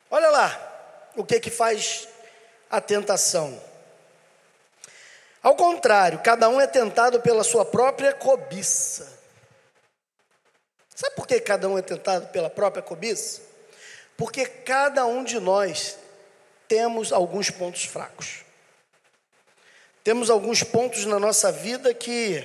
Olha 0.10 0.30
lá 0.30 1.10
o 1.16 1.26
que 1.26 1.40
que 1.40 1.50
faz 1.50 2.08
a 2.70 2.80
tentação. 2.80 3.62
Ao 5.42 5.56
contrário, 5.56 6.20
cada 6.20 6.50
um 6.50 6.60
é 6.60 6.68
tentado 6.68 7.22
pela 7.22 7.44
sua 7.44 7.66
própria 7.66 8.14
cobiça. 8.14 9.18
Sabe 10.94 11.16
por 11.16 11.28
que 11.28 11.40
cada 11.40 11.70
um 11.70 11.78
é 11.78 11.82
tentado 11.82 12.28
pela 12.28 12.50
própria 12.50 12.82
cobiça? 12.82 13.47
Porque 14.18 14.46
cada 14.46 15.06
um 15.06 15.24
de 15.24 15.40
nós 15.40 15.98
temos 16.68 17.14
alguns 17.14 17.52
pontos 17.52 17.86
fracos. 17.86 18.44
Temos 20.04 20.30
alguns 20.30 20.64
pontos 20.64 21.06
na 21.06 21.20
nossa 21.20 21.52
vida 21.52 21.94
que 21.94 22.44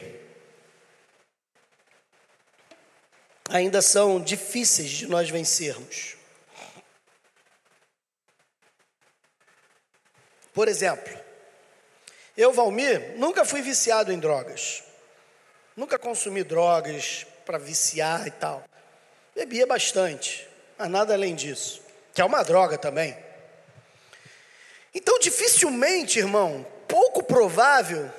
ainda 3.49 3.81
são 3.81 4.21
difíceis 4.21 4.91
de 4.91 5.07
nós 5.07 5.31
vencermos. 5.31 6.17
Por 10.53 10.69
exemplo, 10.69 11.19
eu, 12.37 12.53
Valmir, 12.53 13.17
nunca 13.17 13.45
fui 13.45 13.63
viciado 13.63 14.13
em 14.13 14.19
drogas. 14.19 14.83
Nunca 15.77 15.99
consumi 15.99 16.45
drogas 16.45 17.27
para 17.47 17.59
viciar 17.59 18.27
e 18.27 18.31
tal. 18.31 18.63
Bebia 19.35 19.67
bastante, 19.67 20.47
mas 20.83 20.91
nada 20.91 21.15
além 21.15 21.37
disso, 21.37 21.81
que 22.13 22.21
é 22.21 22.25
uma 22.25 22.43
droga 22.43 22.77
também. 22.77 23.17
Então, 24.93 25.17
dificilmente, 25.21 26.19
irmão, 26.19 26.67
pouco 26.89 27.23
provável 27.23 28.11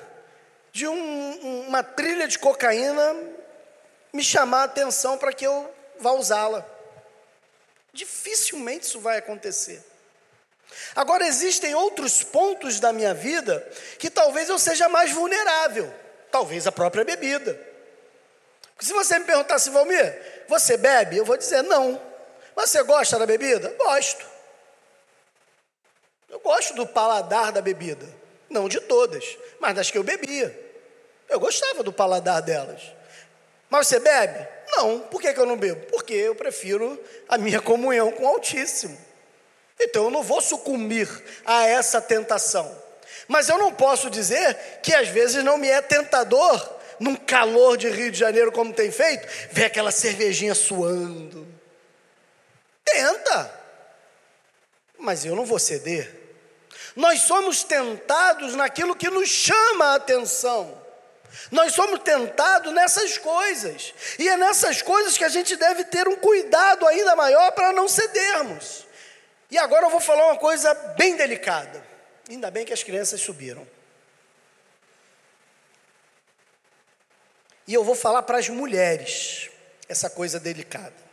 de 0.72 0.88
um, 0.88 1.66
uma 1.68 1.82
trilha 1.82 2.26
de 2.26 2.38
cocaína 2.38 3.16
me 4.10 4.24
chamar 4.24 4.62
a 4.62 4.64
atenção 4.64 5.18
para 5.18 5.30
que 5.30 5.46
eu 5.46 5.70
vá 6.00 6.12
usá-la. 6.12 6.66
Dificilmente 7.92 8.86
isso 8.86 8.98
vai 8.98 9.18
acontecer. 9.18 9.84
Agora, 10.96 11.26
existem 11.26 11.74
outros 11.74 12.22
pontos 12.22 12.80
da 12.80 12.94
minha 12.94 13.12
vida 13.12 13.60
que 13.98 14.08
talvez 14.08 14.48
eu 14.48 14.58
seja 14.58 14.88
mais 14.88 15.12
vulnerável, 15.12 15.92
talvez 16.30 16.66
a 16.66 16.72
própria 16.72 17.04
bebida. 17.04 17.60
se 18.80 18.94
você 18.94 19.18
me 19.18 19.26
perguntasse, 19.26 19.68
Valmir, 19.68 20.44
você 20.48 20.78
bebe? 20.78 21.18
Eu 21.18 21.26
vou 21.26 21.36
dizer 21.36 21.60
não. 21.60 22.13
Você 22.54 22.82
gosta 22.82 23.18
da 23.18 23.26
bebida? 23.26 23.74
Gosto. 23.78 24.24
Eu 26.28 26.40
gosto 26.40 26.74
do 26.74 26.86
paladar 26.86 27.52
da 27.52 27.60
bebida. 27.60 28.06
Não 28.48 28.68
de 28.68 28.80
todas, 28.80 29.36
mas 29.60 29.74
das 29.74 29.90
que 29.90 29.98
eu 29.98 30.04
bebia. 30.04 30.60
Eu 31.28 31.40
gostava 31.40 31.82
do 31.82 31.92
paladar 31.92 32.42
delas. 32.42 32.82
Mas 33.70 33.88
você 33.88 33.98
bebe? 33.98 34.46
Não. 34.68 35.00
Por 35.00 35.20
que, 35.20 35.32
que 35.32 35.40
eu 35.40 35.46
não 35.46 35.56
bebo? 35.56 35.86
Porque 35.86 36.14
eu 36.14 36.34
prefiro 36.34 37.00
a 37.28 37.36
minha 37.36 37.60
comunhão 37.60 38.12
com 38.12 38.24
o 38.24 38.28
Altíssimo. 38.28 38.96
Então 39.80 40.04
eu 40.04 40.10
não 40.10 40.22
vou 40.22 40.40
sucumbir 40.40 41.08
a 41.44 41.66
essa 41.66 42.00
tentação. 42.00 42.76
Mas 43.26 43.48
eu 43.48 43.58
não 43.58 43.72
posso 43.72 44.10
dizer 44.10 44.54
que 44.82 44.94
às 44.94 45.08
vezes 45.08 45.42
não 45.42 45.58
me 45.58 45.68
é 45.68 45.80
tentador, 45.80 46.78
num 47.00 47.16
calor 47.16 47.76
de 47.76 47.88
Rio 47.88 48.10
de 48.10 48.18
Janeiro 48.18 48.52
como 48.52 48.72
tem 48.72 48.90
feito, 48.90 49.26
ver 49.50 49.64
aquela 49.64 49.90
cervejinha 49.90 50.54
suando. 50.54 51.53
Tenta. 52.84 53.62
mas 54.98 55.24
eu 55.24 55.34
não 55.34 55.44
vou 55.44 55.58
ceder. 55.58 56.22
Nós 56.96 57.20
somos 57.22 57.64
tentados 57.64 58.54
naquilo 58.54 58.94
que 58.94 59.10
nos 59.10 59.28
chama 59.28 59.86
a 59.86 59.94
atenção. 59.96 60.82
Nós 61.50 61.72
somos 61.72 62.00
tentados 62.00 62.72
nessas 62.72 63.18
coisas. 63.18 63.92
E 64.18 64.28
é 64.28 64.36
nessas 64.36 64.80
coisas 64.80 65.18
que 65.18 65.24
a 65.24 65.28
gente 65.28 65.56
deve 65.56 65.84
ter 65.84 66.06
um 66.06 66.16
cuidado 66.16 66.86
ainda 66.86 67.16
maior 67.16 67.52
para 67.52 67.72
não 67.72 67.88
cedermos. 67.88 68.86
E 69.50 69.58
agora 69.58 69.86
eu 69.86 69.90
vou 69.90 70.00
falar 70.00 70.26
uma 70.26 70.38
coisa 70.38 70.72
bem 70.96 71.16
delicada. 71.16 71.84
Ainda 72.28 72.50
bem 72.50 72.64
que 72.64 72.72
as 72.72 72.82
crianças 72.82 73.20
subiram. 73.20 73.66
E 77.66 77.74
eu 77.74 77.82
vou 77.82 77.94
falar 77.94 78.22
para 78.22 78.38
as 78.38 78.48
mulheres 78.48 79.50
essa 79.88 80.08
coisa 80.08 80.38
delicada. 80.38 81.03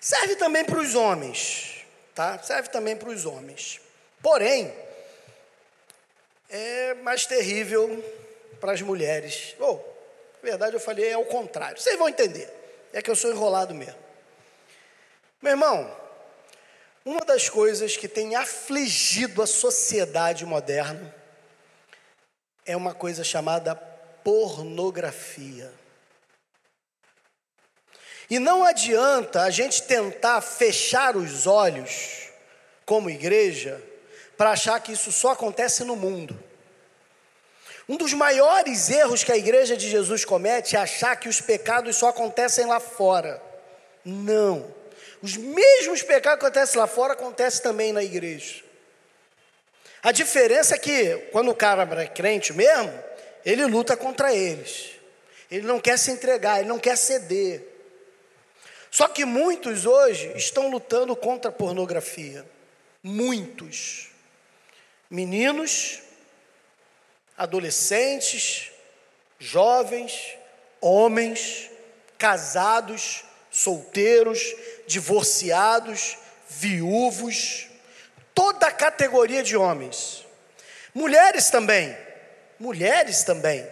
Serve 0.00 0.36
também 0.36 0.64
para 0.64 0.78
os 0.78 0.94
homens, 0.94 1.84
tá? 2.14 2.38
Serve 2.42 2.68
também 2.68 2.96
para 2.96 3.08
os 3.08 3.24
homens. 3.24 3.80
Porém, 4.22 4.74
é 6.48 6.94
mais 6.94 7.26
terrível 7.26 8.02
para 8.60 8.72
as 8.72 8.82
mulheres. 8.82 9.54
Ou, 9.58 9.74
oh, 9.74 9.96
na 10.42 10.50
verdade, 10.50 10.76
eu 10.76 10.80
falei 10.80 11.08
é 11.08 11.16
o 11.16 11.24
contrário. 11.24 11.80
Vocês 11.80 11.98
vão 11.98 12.08
entender. 12.08 12.52
É 12.92 13.02
que 13.02 13.10
eu 13.10 13.16
sou 13.16 13.30
enrolado 13.30 13.74
mesmo. 13.74 13.98
Meu 15.42 15.52
irmão, 15.52 15.96
uma 17.04 17.24
das 17.24 17.48
coisas 17.48 17.96
que 17.96 18.08
tem 18.08 18.34
afligido 18.34 19.42
a 19.42 19.46
sociedade 19.46 20.44
moderna 20.44 21.14
é 22.64 22.76
uma 22.76 22.94
coisa 22.94 23.22
chamada 23.22 23.74
pornografia. 23.74 25.72
E 28.28 28.38
não 28.38 28.64
adianta 28.64 29.42
a 29.42 29.50
gente 29.50 29.82
tentar 29.82 30.40
fechar 30.40 31.16
os 31.16 31.46
olhos, 31.46 32.28
como 32.84 33.10
igreja, 33.10 33.80
para 34.36 34.50
achar 34.50 34.80
que 34.80 34.92
isso 34.92 35.12
só 35.12 35.30
acontece 35.30 35.84
no 35.84 35.96
mundo. 35.96 36.38
Um 37.88 37.96
dos 37.96 38.12
maiores 38.12 38.90
erros 38.90 39.22
que 39.22 39.30
a 39.30 39.36
igreja 39.36 39.76
de 39.76 39.88
Jesus 39.88 40.24
comete 40.24 40.74
é 40.74 40.80
achar 40.80 41.14
que 41.16 41.28
os 41.28 41.40
pecados 41.40 41.96
só 41.96 42.08
acontecem 42.08 42.66
lá 42.66 42.80
fora. 42.80 43.40
Não. 44.04 44.74
Os 45.22 45.36
mesmos 45.36 46.02
pecados 46.02 46.40
que 46.40 46.46
acontecem 46.46 46.80
lá 46.80 46.86
fora 46.88 47.12
acontecem 47.12 47.62
também 47.62 47.92
na 47.92 48.02
igreja. 48.02 48.64
A 50.02 50.10
diferença 50.10 50.74
é 50.74 50.78
que 50.78 51.16
quando 51.32 51.50
o 51.50 51.54
cara 51.54 51.82
é 52.02 52.06
crente 52.06 52.52
mesmo, 52.52 52.92
ele 53.44 53.64
luta 53.66 53.96
contra 53.96 54.34
eles. 54.34 54.90
Ele 55.48 55.66
não 55.66 55.80
quer 55.80 55.96
se 55.96 56.10
entregar, 56.10 56.58
ele 56.58 56.68
não 56.68 56.78
quer 56.78 56.96
ceder. 56.96 57.75
Só 58.96 59.08
que 59.08 59.26
muitos 59.26 59.84
hoje 59.84 60.32
estão 60.36 60.70
lutando 60.70 61.14
contra 61.14 61.50
a 61.50 61.52
pornografia. 61.52 62.46
Muitos 63.02 64.08
meninos, 65.10 66.00
adolescentes, 67.36 68.72
jovens, 69.38 70.38
homens, 70.80 71.70
casados, 72.16 73.22
solteiros, 73.50 74.40
divorciados, 74.86 76.16
viúvos, 76.48 77.68
toda 78.34 78.66
a 78.66 78.72
categoria 78.72 79.42
de 79.42 79.58
homens. 79.58 80.24
Mulheres 80.94 81.50
também, 81.50 81.94
mulheres 82.58 83.24
também. 83.24 83.62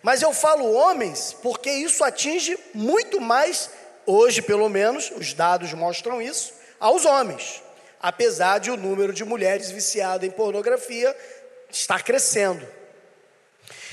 Mas 0.00 0.22
eu 0.22 0.32
falo 0.32 0.72
homens 0.72 1.36
porque 1.42 1.72
isso 1.72 2.04
atinge 2.04 2.56
muito 2.72 3.20
mais, 3.20 3.68
hoje 4.10 4.42
pelo 4.42 4.68
menos, 4.68 5.12
os 5.16 5.32
dados 5.32 5.72
mostram 5.74 6.20
isso, 6.20 6.52
aos 6.78 7.04
homens 7.04 7.62
apesar 8.00 8.58
de 8.58 8.70
o 8.70 8.76
número 8.76 9.12
de 9.12 9.24
mulheres 9.24 9.70
viciadas 9.70 10.26
em 10.26 10.32
pornografia 10.32 11.14
estar 11.70 12.02
crescendo. 12.02 12.66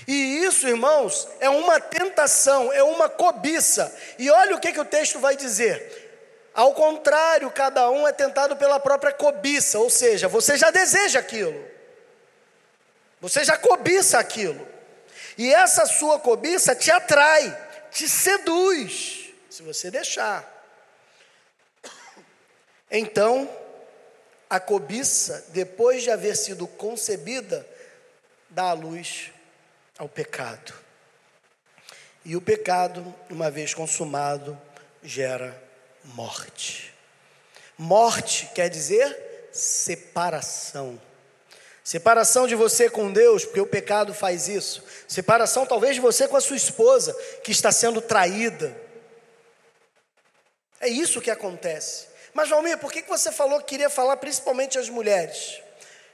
E 0.07 0.45
isso, 0.45 0.67
irmãos, 0.67 1.27
é 1.41 1.49
uma 1.49 1.81
tentação, 1.81 2.71
é 2.71 2.81
uma 2.81 3.09
cobiça. 3.09 3.93
E 4.17 4.29
olha 4.29 4.55
o 4.55 4.59
que, 4.59 4.71
que 4.71 4.79
o 4.79 4.85
texto 4.85 5.19
vai 5.19 5.35
dizer. 5.35 6.05
Ao 6.53 6.73
contrário, 6.73 7.51
cada 7.51 7.89
um 7.91 8.07
é 8.07 8.13
tentado 8.13 8.55
pela 8.55 8.79
própria 8.79 9.11
cobiça, 9.11 9.77
ou 9.77 9.89
seja, 9.89 10.29
você 10.29 10.57
já 10.57 10.71
deseja 10.71 11.19
aquilo, 11.19 11.63
você 13.21 13.43
já 13.43 13.55
cobiça 13.55 14.17
aquilo, 14.17 14.67
e 15.37 15.53
essa 15.53 15.85
sua 15.85 16.17
cobiça 16.17 16.73
te 16.73 16.89
atrai, 16.89 17.55
te 17.91 18.09
seduz, 18.09 19.26
se 19.57 19.63
você 19.63 19.89
deixar. 19.89 20.45
Então, 22.91 23.49
a 24.47 24.59
cobiça, 24.59 25.47
depois 25.49 26.03
de 26.03 26.11
haver 26.11 26.37
sido 26.37 26.67
concebida, 26.67 27.67
dá 28.51 28.65
a 28.65 28.73
luz 28.73 29.31
ao 29.97 30.07
pecado. 30.07 30.75
E 32.23 32.35
o 32.35 32.41
pecado, 32.41 33.03
uma 33.31 33.49
vez 33.49 33.73
consumado, 33.73 34.55
gera 35.01 35.59
morte. 36.03 36.93
Morte 37.79 38.51
quer 38.53 38.69
dizer 38.69 39.49
separação. 39.51 41.01
Separação 41.83 42.45
de 42.47 42.53
você 42.53 42.91
com 42.91 43.11
Deus, 43.11 43.43
porque 43.43 43.61
o 43.61 43.65
pecado 43.65 44.13
faz 44.13 44.47
isso. 44.47 44.83
Separação 45.07 45.65
talvez 45.65 45.95
de 45.95 46.01
você 46.01 46.27
com 46.27 46.37
a 46.37 46.41
sua 46.41 46.57
esposa, 46.57 47.11
que 47.43 47.51
está 47.51 47.71
sendo 47.71 47.99
traída. 48.01 48.85
É 50.79 50.87
isso 50.87 51.21
que 51.21 51.31
acontece. 51.31 52.07
Mas, 52.33 52.49
Valmir, 52.49 52.77
por 52.77 52.91
que 52.91 53.01
você 53.03 53.31
falou 53.31 53.59
que 53.59 53.65
queria 53.65 53.89
falar 53.89 54.17
principalmente 54.17 54.77
às 54.77 54.89
mulheres? 54.89 55.59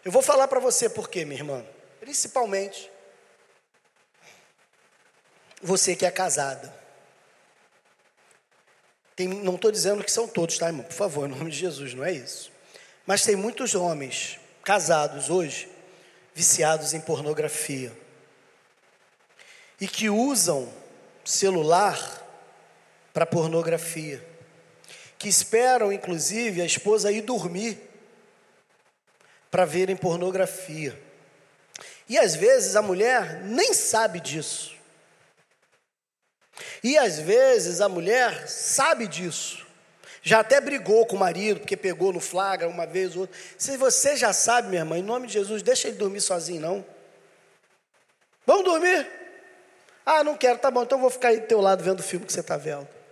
Eu 0.05 0.11
vou 0.11 0.21
falar 0.21 0.47
para 0.47 0.59
você 0.59 0.89
por 0.89 1.09
quê, 1.09 1.25
minha 1.25 1.39
irmã. 1.39 1.65
Principalmente 1.99 2.89
você 5.61 5.95
que 5.95 6.05
é 6.05 6.11
casada. 6.11 6.73
Tem, 9.15 9.27
não 9.27 9.55
estou 9.55 9.71
dizendo 9.71 10.03
que 10.03 10.11
são 10.11 10.27
todos, 10.27 10.57
tá, 10.57 10.67
irmão? 10.67 10.83
Por 10.83 10.93
favor, 10.93 11.27
em 11.27 11.31
nome 11.31 11.51
de 11.51 11.57
Jesus, 11.57 11.93
não 11.93 12.03
é 12.03 12.11
isso. 12.11 12.51
Mas 13.05 13.23
tem 13.23 13.35
muitos 13.35 13.75
homens 13.75 14.39
casados 14.63 15.29
hoje, 15.29 15.69
viciados 16.33 16.93
em 16.93 17.01
pornografia, 17.01 17.91
e 19.79 19.87
que 19.87 20.09
usam 20.09 20.71
celular 21.23 22.21
para 23.13 23.25
pornografia 23.25 24.32
que 25.23 25.29
esperam, 25.29 25.93
inclusive, 25.93 26.61
a 26.61 26.65
esposa 26.65 27.09
ir 27.09 27.21
dormir 27.21 27.79
para 29.49 29.63
verem 29.63 29.95
pornografia. 29.95 31.01
E 32.09 32.19
às 32.19 32.35
vezes 32.35 32.75
a 32.75 32.81
mulher 32.81 33.41
nem 33.41 33.73
sabe 33.73 34.19
disso. 34.19 34.75
E 36.83 36.97
às 36.97 37.19
vezes 37.19 37.79
a 37.79 37.87
mulher 37.87 38.49
sabe 38.49 39.07
disso. 39.07 39.65
Já 40.21 40.41
até 40.41 40.59
brigou 40.59 41.05
com 41.05 41.15
o 41.15 41.19
marido, 41.19 41.61
porque 41.61 41.77
pegou 41.77 42.11
no 42.11 42.19
flagra 42.19 42.67
uma 42.67 42.85
vez 42.85 43.15
ou 43.15 43.21
outra. 43.21 43.39
Se 43.57 43.77
você 43.77 44.17
já 44.17 44.33
sabe, 44.33 44.67
minha 44.67 44.81
irmã, 44.81 44.97
em 44.97 45.03
nome 45.03 45.27
de 45.27 45.33
Jesus, 45.33 45.63
deixa 45.63 45.87
ele 45.87 45.95
dormir 45.95 46.19
sozinho, 46.19 46.59
não. 46.59 46.85
Vamos 48.45 48.65
dormir? 48.65 49.09
Ah, 50.05 50.21
não 50.21 50.35
quero, 50.35 50.59
tá 50.59 50.69
bom, 50.69 50.83
então 50.83 50.99
vou 50.99 51.09
ficar 51.09 51.29
aí 51.29 51.39
do 51.39 51.47
teu 51.47 51.61
lado 51.61 51.81
vendo 51.81 52.01
o 52.01 52.03
filme 52.03 52.25
que 52.25 52.33
você 52.33 52.41
está 52.41 52.57
vendo. 52.57 53.02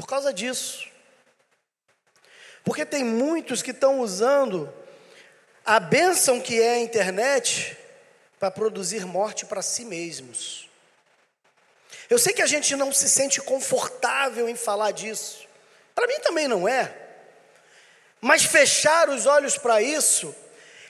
Por 0.00 0.06
causa 0.06 0.32
disso. 0.32 0.88
Porque 2.64 2.86
tem 2.86 3.04
muitos 3.04 3.60
que 3.60 3.70
estão 3.70 4.00
usando 4.00 4.72
a 5.62 5.78
bênção 5.78 6.40
que 6.40 6.58
é 6.58 6.70
a 6.70 6.78
internet 6.78 7.76
para 8.38 8.50
produzir 8.50 9.04
morte 9.04 9.44
para 9.44 9.60
si 9.60 9.84
mesmos. 9.84 10.70
Eu 12.08 12.18
sei 12.18 12.32
que 12.32 12.40
a 12.40 12.46
gente 12.46 12.74
não 12.76 12.90
se 12.90 13.10
sente 13.10 13.42
confortável 13.42 14.48
em 14.48 14.56
falar 14.56 14.92
disso. 14.92 15.46
Para 15.94 16.06
mim 16.06 16.18
também 16.20 16.48
não 16.48 16.66
é. 16.66 16.96
Mas 18.22 18.42
fechar 18.42 19.10
os 19.10 19.26
olhos 19.26 19.58
para 19.58 19.82
isso 19.82 20.34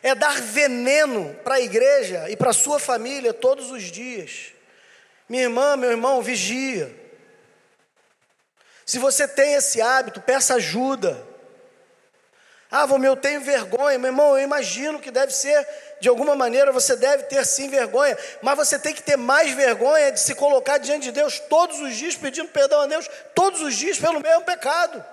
é 0.05 0.14
dar 0.14 0.40
veneno 0.40 1.35
para 1.42 1.57
a 1.57 1.61
igreja 1.61 2.31
e 2.31 2.37
para 2.37 2.53
sua 2.53 2.79
família 2.79 3.35
todos 3.35 3.73
os 3.73 3.83
dias. 3.83 4.53
Minha 5.29 5.42
irmã, 5.42 5.77
meu 5.77 5.90
irmão, 5.90 6.23
vigia. 6.23 7.00
Se 8.90 8.98
você 8.98 9.29
tem 9.29 9.55
esse 9.55 9.81
hábito, 9.81 10.20
peça 10.20 10.57
ajuda. 10.57 11.24
Ah, 12.68 12.87
Vomir, 12.87 13.07
eu 13.07 13.16
tenho 13.16 13.40
vergonha. 13.40 13.96
Meu 14.00 14.09
irmão, 14.11 14.37
eu 14.37 14.42
imagino 14.42 14.98
que 14.98 15.12
deve 15.12 15.33
ser, 15.33 15.64
de 16.00 16.09
alguma 16.09 16.35
maneira, 16.35 16.72
você 16.72 16.96
deve 16.96 17.22
ter 17.22 17.46
sim 17.46 17.68
vergonha, 17.68 18.18
mas 18.42 18.57
você 18.57 18.81
tem 18.81 18.92
que 18.92 19.00
ter 19.00 19.16
mais 19.16 19.53
vergonha 19.53 20.11
de 20.11 20.18
se 20.18 20.35
colocar 20.35 20.79
diante 20.79 21.05
de 21.05 21.12
Deus 21.12 21.38
todos 21.38 21.79
os 21.79 21.94
dias, 21.94 22.16
pedindo 22.16 22.48
perdão 22.48 22.81
a 22.81 22.87
Deus, 22.88 23.09
todos 23.33 23.61
os 23.61 23.76
dias 23.76 23.96
pelo 23.96 24.18
mesmo 24.18 24.42
pecado. 24.42 25.05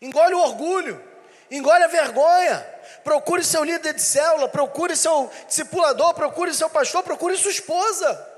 Engole 0.00 0.34
o 0.34 0.38
orgulho, 0.38 1.02
engole 1.50 1.82
a 1.82 1.88
vergonha, 1.88 2.64
procure 3.02 3.42
seu 3.42 3.64
líder 3.64 3.94
de 3.94 4.02
célula, 4.02 4.48
procure 4.48 4.94
seu 4.94 5.28
discipulador, 5.48 6.14
procure 6.14 6.54
seu 6.54 6.70
pastor, 6.70 7.02
procure 7.02 7.36
sua 7.36 7.50
esposa. 7.50 8.28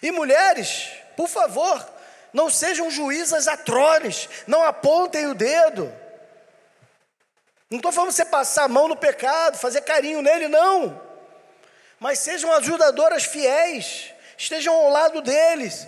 E 0.00 0.12
mulheres, 0.12 0.90
por 1.16 1.26
favor, 1.26 1.97
não 2.32 2.50
sejam 2.50 2.90
juízas 2.90 3.48
atrones, 3.48 4.28
não 4.46 4.62
apontem 4.62 5.26
o 5.26 5.34
dedo. 5.34 5.92
Não 7.70 7.78
estou 7.78 7.92
falando 7.92 8.12
você 8.12 8.24
passar 8.24 8.64
a 8.64 8.68
mão 8.68 8.88
no 8.88 8.96
pecado, 8.96 9.58
fazer 9.58 9.82
carinho 9.82 10.22
nele, 10.22 10.48
não. 10.48 11.00
Mas 12.00 12.20
sejam 12.20 12.52
ajudadoras 12.52 13.24
fiéis, 13.24 14.12
estejam 14.36 14.74
ao 14.74 14.90
lado 14.90 15.20
deles, 15.20 15.86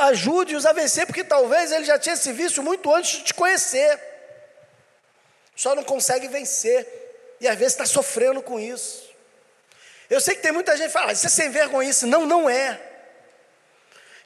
ajude-os 0.00 0.66
a 0.66 0.72
vencer, 0.72 1.06
porque 1.06 1.24
talvez 1.24 1.72
ele 1.72 1.84
já 1.84 1.98
tinha 1.98 2.14
esse 2.14 2.32
vício 2.32 2.62
muito 2.62 2.94
antes 2.94 3.18
de 3.18 3.24
te 3.24 3.34
conhecer. 3.34 3.98
Só 5.56 5.74
não 5.74 5.82
consegue 5.82 6.28
vencer, 6.28 6.86
e 7.40 7.48
às 7.48 7.56
vezes 7.56 7.72
está 7.72 7.86
sofrendo 7.86 8.40
com 8.42 8.60
isso. 8.60 9.08
Eu 10.08 10.20
sei 10.20 10.34
que 10.34 10.42
tem 10.42 10.52
muita 10.52 10.76
gente 10.76 10.86
que 10.86 10.92
fala, 10.92 11.10
ah, 11.10 11.12
isso 11.12 11.26
é 11.26 11.30
sem 11.30 11.50
vergonha. 11.50 11.90
Não, 12.06 12.24
não 12.24 12.48
é. 12.48 12.80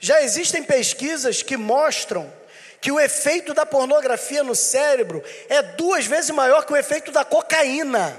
Já 0.05 0.21
existem 0.21 0.65
pesquisas 0.65 1.45
que 1.45 1.57
mostram 1.57 2.31
que 2.81 2.91
o 2.91 2.99
efeito 2.99 3.55
da 3.55 3.65
pornografia 3.65 4.43
no 4.43 4.53
cérebro 4.53 5.23
é 5.49 5.63
duas 5.63 6.07
vezes 6.07 6.31
maior 6.31 6.67
que 6.67 6.73
o 6.73 6.77
efeito 6.77 7.13
da 7.13 7.25
cocaína. 7.25 8.13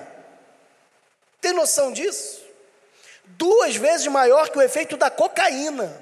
Tem 1.41 1.51
noção 1.51 1.91
disso? 1.91 2.41
Duas 3.25 3.75
vezes 3.75 4.07
maior 4.07 4.49
que 4.49 4.57
o 4.57 4.61
efeito 4.61 4.95
da 4.95 5.09
cocaína. 5.09 5.93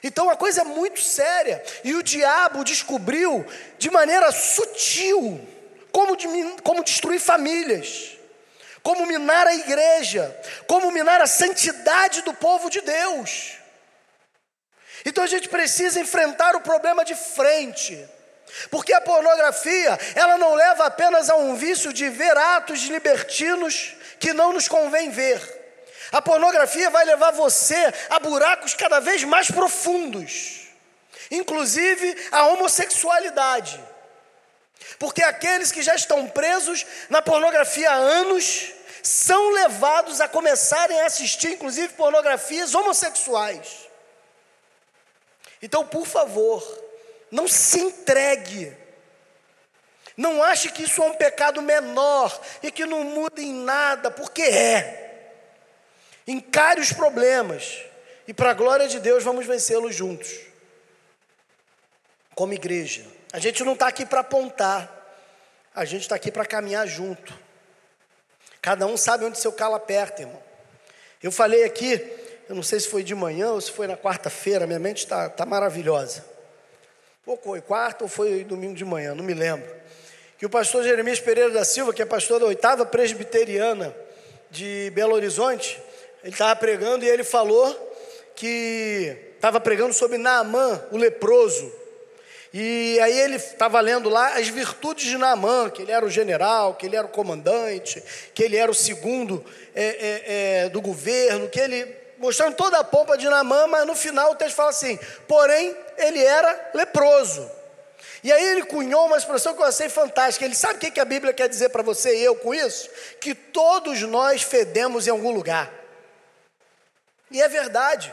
Então 0.00 0.30
a 0.30 0.36
coisa 0.36 0.60
é 0.60 0.64
muito 0.64 1.00
séria. 1.00 1.60
E 1.82 1.96
o 1.96 2.02
diabo 2.02 2.62
descobriu 2.62 3.44
de 3.78 3.90
maneira 3.90 4.30
sutil 4.30 5.44
como, 5.90 6.16
como 6.62 6.84
destruir 6.84 7.18
famílias, 7.18 8.16
como 8.80 9.06
minar 9.06 9.48
a 9.48 9.56
igreja, 9.56 10.40
como 10.68 10.92
minar 10.92 11.20
a 11.20 11.26
santidade 11.26 12.22
do 12.22 12.32
povo 12.32 12.70
de 12.70 12.80
Deus. 12.80 13.63
Então 15.04 15.22
a 15.22 15.26
gente 15.26 15.48
precisa 15.48 16.00
enfrentar 16.00 16.56
o 16.56 16.60
problema 16.60 17.04
de 17.04 17.14
frente. 17.14 18.08
Porque 18.70 18.92
a 18.92 19.00
pornografia, 19.00 19.98
ela 20.14 20.38
não 20.38 20.54
leva 20.54 20.86
apenas 20.86 21.28
a 21.28 21.36
um 21.36 21.56
vício 21.56 21.92
de 21.92 22.08
ver 22.08 22.36
atos 22.36 22.82
libertinos 22.84 23.94
que 24.18 24.32
não 24.32 24.52
nos 24.52 24.68
convém 24.68 25.10
ver. 25.10 25.62
A 26.12 26.22
pornografia 26.22 26.88
vai 26.90 27.04
levar 27.04 27.32
você 27.32 27.92
a 28.08 28.20
buracos 28.20 28.74
cada 28.74 29.00
vez 29.00 29.24
mais 29.24 29.50
profundos, 29.50 30.68
inclusive 31.30 32.16
a 32.30 32.46
homossexualidade. 32.46 33.82
Porque 34.98 35.22
aqueles 35.22 35.72
que 35.72 35.82
já 35.82 35.94
estão 35.94 36.28
presos 36.28 36.86
na 37.08 37.20
pornografia 37.20 37.90
há 37.90 37.94
anos 37.94 38.70
são 39.02 39.50
levados 39.50 40.20
a 40.20 40.28
começarem 40.28 41.00
a 41.00 41.06
assistir, 41.06 41.52
inclusive, 41.52 41.88
pornografias 41.94 42.74
homossexuais. 42.74 43.83
Então, 45.64 45.86
por 45.86 46.06
favor, 46.06 46.62
não 47.30 47.48
se 47.48 47.80
entregue. 47.80 48.70
Não 50.14 50.42
ache 50.42 50.70
que 50.70 50.82
isso 50.82 51.02
é 51.02 51.06
um 51.06 51.14
pecado 51.14 51.62
menor 51.62 52.38
e 52.62 52.70
que 52.70 52.84
não 52.84 53.02
muda 53.02 53.40
em 53.40 53.54
nada, 53.54 54.10
porque 54.10 54.42
é. 54.42 55.32
Encare 56.26 56.82
os 56.82 56.92
problemas 56.92 57.80
e, 58.28 58.34
para 58.34 58.50
a 58.50 58.54
glória 58.54 58.86
de 58.86 59.00
Deus, 59.00 59.24
vamos 59.24 59.46
vencê-los 59.46 59.94
juntos, 59.94 60.38
como 62.34 62.52
igreja. 62.52 63.02
A 63.32 63.38
gente 63.38 63.64
não 63.64 63.72
está 63.72 63.88
aqui 63.88 64.04
para 64.04 64.20
apontar, 64.20 64.90
a 65.74 65.86
gente 65.86 66.02
está 66.02 66.14
aqui 66.14 66.30
para 66.30 66.44
caminhar 66.44 66.86
junto. 66.86 67.32
Cada 68.60 68.86
um 68.86 68.98
sabe 68.98 69.24
onde 69.24 69.38
seu 69.38 69.50
calo 69.50 69.76
aperta, 69.76 70.20
irmão. 70.20 70.42
Eu 71.22 71.32
falei 71.32 71.64
aqui 71.64 72.23
eu 72.48 72.54
não 72.54 72.62
sei 72.62 72.78
se 72.80 72.88
foi 72.88 73.02
de 73.02 73.14
manhã 73.14 73.52
ou 73.52 73.60
se 73.60 73.70
foi 73.70 73.86
na 73.86 73.96
quarta-feira, 73.96 74.66
minha 74.66 74.78
mente 74.78 74.98
está 74.98 75.28
tá 75.28 75.46
maravilhosa. 75.46 76.24
Ou 77.26 77.36
foi 77.36 77.60
quarta 77.60 78.04
ou 78.04 78.08
foi 78.08 78.44
domingo 78.44 78.74
de 78.74 78.84
manhã, 78.84 79.14
não 79.14 79.24
me 79.24 79.32
lembro. 79.32 79.68
Que 80.38 80.44
o 80.44 80.50
pastor 80.50 80.84
Jeremias 80.84 81.20
Pereira 81.20 81.50
da 81.50 81.64
Silva, 81.64 81.94
que 81.94 82.02
é 82.02 82.04
pastor 82.04 82.38
da 82.38 82.46
oitava 82.46 82.84
presbiteriana 82.84 83.96
de 84.50 84.92
Belo 84.94 85.14
Horizonte, 85.14 85.80
ele 86.22 86.32
estava 86.32 86.54
pregando 86.54 87.04
e 87.04 87.08
ele 87.08 87.24
falou 87.24 87.72
que 88.34 89.16
estava 89.36 89.58
pregando 89.58 89.94
sobre 89.94 90.18
Naamã, 90.18 90.82
o 90.90 90.98
leproso. 90.98 91.72
E 92.52 93.00
aí 93.00 93.18
ele 93.18 93.36
estava 93.36 93.80
lendo 93.80 94.08
lá 94.08 94.38
as 94.38 94.48
virtudes 94.48 95.06
de 95.06 95.16
Naamã, 95.16 95.70
que 95.70 95.82
ele 95.82 95.92
era 95.92 96.04
o 96.04 96.10
general, 96.10 96.74
que 96.74 96.86
ele 96.86 96.94
era 96.94 97.06
o 97.06 97.10
comandante, 97.10 98.02
que 98.32 98.42
ele 98.42 98.56
era 98.56 98.70
o 98.70 98.74
segundo 98.74 99.44
é, 99.74 99.84
é, 99.84 100.22
é, 100.64 100.68
do 100.68 100.80
governo, 100.80 101.48
que 101.48 101.58
ele 101.58 102.03
mostrando 102.18 102.56
toda 102.56 102.78
a 102.78 102.84
pompa 102.84 103.16
de 103.16 103.28
Naamã, 103.28 103.66
mas 103.66 103.86
no 103.86 103.94
final 103.94 104.32
o 104.32 104.34
texto 104.34 104.56
fala 104.56 104.70
assim: 104.70 104.98
porém, 105.28 105.76
ele 105.96 106.22
era 106.22 106.70
leproso. 106.74 107.50
E 108.22 108.32
aí 108.32 108.42
ele 108.42 108.64
cunhou 108.64 109.04
uma 109.06 109.18
expressão 109.18 109.54
que 109.54 109.60
eu 109.60 109.66
achei 109.66 109.88
fantástica. 109.90 110.46
Ele 110.46 110.54
sabe 110.54 110.76
o 110.76 110.78
que 110.78 110.98
a 110.98 111.04
Bíblia 111.04 111.34
quer 111.34 111.46
dizer 111.46 111.68
para 111.68 111.82
você 111.82 112.16
e 112.16 112.24
eu 112.24 112.34
com 112.34 112.54
isso? 112.54 112.88
Que 113.20 113.34
todos 113.34 114.00
nós 114.00 114.42
fedemos 114.42 115.06
em 115.06 115.10
algum 115.10 115.30
lugar. 115.30 115.70
E 117.30 117.42
é 117.42 117.48
verdade. 117.48 118.12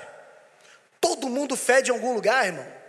Todo 0.99 1.29
mundo 1.29 1.55
fede 1.55 1.91
em 1.91 1.93
algum 1.93 2.13
lugar, 2.13 2.45
irmão. 2.45 2.80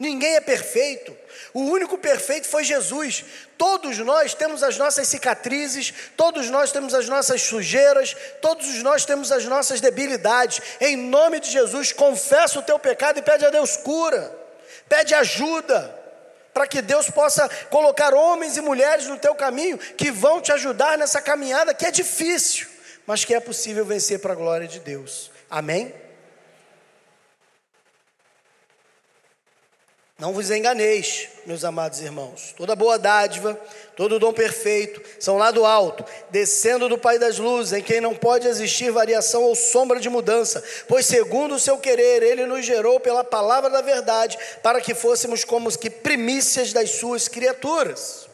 Ninguém 0.00 0.36
é 0.36 0.40
perfeito. 0.40 1.14
O 1.52 1.60
único 1.60 1.98
perfeito 1.98 2.48
foi 2.48 2.64
Jesus. 2.64 3.22
Todos 3.58 3.98
nós 3.98 4.32
temos 4.32 4.62
as 4.62 4.78
nossas 4.78 5.06
cicatrizes, 5.06 5.92
todos 6.16 6.48
nós 6.48 6.72
temos 6.72 6.94
as 6.94 7.06
nossas 7.06 7.42
sujeiras, 7.42 8.16
todos 8.40 8.82
nós 8.82 9.04
temos 9.04 9.30
as 9.30 9.44
nossas 9.44 9.78
debilidades. 9.78 10.62
Em 10.80 10.96
nome 10.96 11.38
de 11.38 11.50
Jesus, 11.50 11.92
confessa 11.92 12.58
o 12.58 12.62
teu 12.62 12.78
pecado 12.78 13.18
e 13.18 13.22
pede 13.22 13.44
a 13.44 13.50
Deus 13.50 13.76
cura. 13.76 14.34
Pede 14.88 15.14
ajuda 15.14 15.94
para 16.54 16.66
que 16.66 16.80
Deus 16.80 17.10
possa 17.10 17.46
colocar 17.68 18.14
homens 18.14 18.56
e 18.56 18.62
mulheres 18.62 19.06
no 19.06 19.18
teu 19.18 19.34
caminho 19.34 19.76
que 19.76 20.10
vão 20.10 20.40
te 20.40 20.50
ajudar 20.50 20.96
nessa 20.96 21.20
caminhada 21.20 21.74
que 21.74 21.84
é 21.84 21.90
difícil, 21.90 22.66
mas 23.06 23.22
que 23.22 23.34
é 23.34 23.38
possível 23.38 23.84
vencer 23.84 24.18
para 24.18 24.32
a 24.32 24.36
glória 24.36 24.66
de 24.66 24.80
Deus. 24.80 25.30
Amém? 25.50 25.94
Não 30.20 30.34
vos 30.34 30.50
enganeis, 30.50 31.28
meus 31.46 31.64
amados 31.64 32.02
irmãos. 32.02 32.54
Toda 32.54 32.76
boa 32.76 32.98
dádiva, 32.98 33.58
todo 33.96 34.18
dom 34.18 34.34
perfeito, 34.34 35.00
são 35.18 35.38
lá 35.38 35.50
do 35.50 35.64
alto, 35.64 36.04
descendo 36.28 36.90
do 36.90 36.98
Pai 36.98 37.18
das 37.18 37.38
luzes, 37.38 37.72
em 37.72 37.82
quem 37.82 38.02
não 38.02 38.14
pode 38.14 38.46
existir 38.46 38.90
variação 38.90 39.42
ou 39.44 39.54
sombra 39.54 39.98
de 39.98 40.10
mudança, 40.10 40.62
pois 40.86 41.06
segundo 41.06 41.54
o 41.54 41.58
seu 41.58 41.78
querer, 41.78 42.22
ele 42.22 42.44
nos 42.44 42.66
gerou 42.66 43.00
pela 43.00 43.24
palavra 43.24 43.70
da 43.70 43.80
verdade, 43.80 44.38
para 44.62 44.78
que 44.82 44.92
fôssemos 44.92 45.42
como 45.42 45.70
que 45.78 45.88
primícias 45.88 46.70
das 46.70 46.90
suas 46.90 47.26
criaturas. 47.26 48.28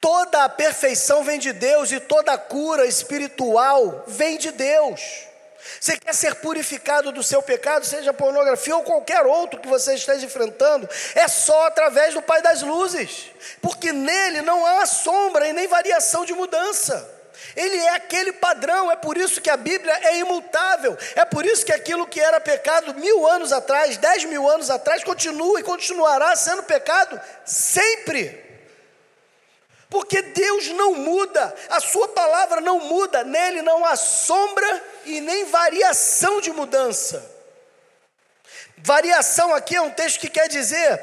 Toda 0.00 0.44
a 0.44 0.48
perfeição 0.48 1.24
vem 1.24 1.40
de 1.40 1.52
Deus 1.52 1.90
e 1.90 1.98
toda 1.98 2.34
a 2.34 2.38
cura 2.38 2.86
espiritual 2.86 4.04
vem 4.06 4.38
de 4.38 4.52
Deus. 4.52 5.31
Você 5.80 5.96
quer 5.96 6.14
ser 6.14 6.36
purificado 6.36 7.12
do 7.12 7.22
seu 7.22 7.42
pecado, 7.42 7.86
seja 7.86 8.12
pornografia 8.12 8.76
ou 8.76 8.82
qualquer 8.82 9.24
outro 9.24 9.60
que 9.60 9.68
você 9.68 9.94
esteja 9.94 10.26
enfrentando, 10.26 10.88
é 11.14 11.28
só 11.28 11.66
através 11.66 12.14
do 12.14 12.22
Pai 12.22 12.42
das 12.42 12.62
Luzes, 12.62 13.26
porque 13.60 13.92
nele 13.92 14.42
não 14.42 14.64
há 14.66 14.86
sombra 14.86 15.48
e 15.48 15.52
nem 15.52 15.66
variação 15.66 16.24
de 16.24 16.32
mudança. 16.34 17.20
Ele 17.56 17.76
é 17.76 17.90
aquele 17.90 18.32
padrão, 18.32 18.90
é 18.90 18.96
por 18.96 19.16
isso 19.16 19.40
que 19.40 19.50
a 19.50 19.56
Bíblia 19.56 19.92
é 20.02 20.18
imutável, 20.18 20.96
é 21.14 21.24
por 21.24 21.44
isso 21.44 21.64
que 21.64 21.72
aquilo 21.72 22.06
que 22.06 22.20
era 22.20 22.40
pecado 22.40 22.94
mil 22.94 23.26
anos 23.26 23.52
atrás, 23.52 23.96
dez 23.96 24.24
mil 24.24 24.48
anos 24.48 24.70
atrás, 24.70 25.04
continua 25.04 25.60
e 25.60 25.64
continuará 25.64 26.34
sendo 26.36 26.62
pecado 26.62 27.20
sempre. 27.44 28.40
Porque 29.88 30.22
Deus 30.22 30.68
não 30.68 30.94
muda, 30.94 31.54
a 31.68 31.80
Sua 31.80 32.08
palavra 32.08 32.60
não 32.60 32.78
muda, 32.80 33.24
nele 33.24 33.60
não 33.60 33.84
há 33.84 33.94
sombra 33.96 34.82
e 35.04 35.20
nem 35.20 35.44
variação 35.46 36.40
de 36.40 36.52
mudança. 36.52 37.30
Variação 38.78 39.54
aqui 39.54 39.76
é 39.76 39.80
um 39.80 39.90
texto 39.90 40.18
que 40.18 40.28
quer 40.28 40.48
dizer 40.48 41.00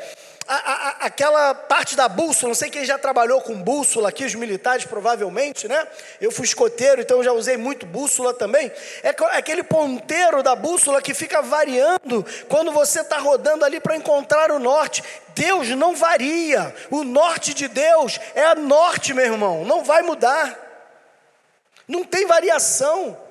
a, 0.50 0.56
a, 0.56 0.90
aquela 1.06 1.54
parte 1.54 1.96
da 1.96 2.10
bússola, 2.10 2.50
não 2.50 2.56
sei 2.56 2.72
quem 2.72 2.84
já 2.84 2.98
trabalhou 2.98 3.40
com 3.40 3.62
bússola 3.62 4.10
aqui, 4.10 4.26
os 4.26 4.34
militares 4.34 4.84
provavelmente, 4.84 5.68
né? 5.68 5.88
Eu 6.20 6.32
fui 6.32 6.44
escoteiro, 6.44 7.02
então 7.02 7.24
já 7.24 7.32
usei 7.32 7.56
muito 7.56 7.86
bússola 7.86 8.34
também. 8.34 8.72
É, 9.04 9.10
é 9.10 9.38
aquele 9.38 9.62
ponteiro 9.62 10.42
da 10.42 10.56
bússola 10.56 11.04
que 11.04 11.14
fica 11.14 11.40
variando 11.40 12.26
quando 12.48 12.72
você 12.72 13.02
está 13.02 13.20
rodando 13.20 13.64
ali 13.64 13.80
para 13.80 13.96
encontrar 13.96 14.52
o 14.52 14.58
norte. 14.58 15.04
Deus 15.36 15.70
não 15.70 15.96
varia, 15.96 16.76
o 16.90 17.04
norte 17.04 17.54
de 17.54 17.68
Deus 17.68 18.20
é 18.34 18.56
norte, 18.56 19.14
meu 19.14 19.26
irmão, 19.26 19.64
não 19.66 19.84
vai 19.84 20.02
mudar, 20.02 20.58
não 21.88 22.04
tem 22.04 22.26
variação. 22.26 23.29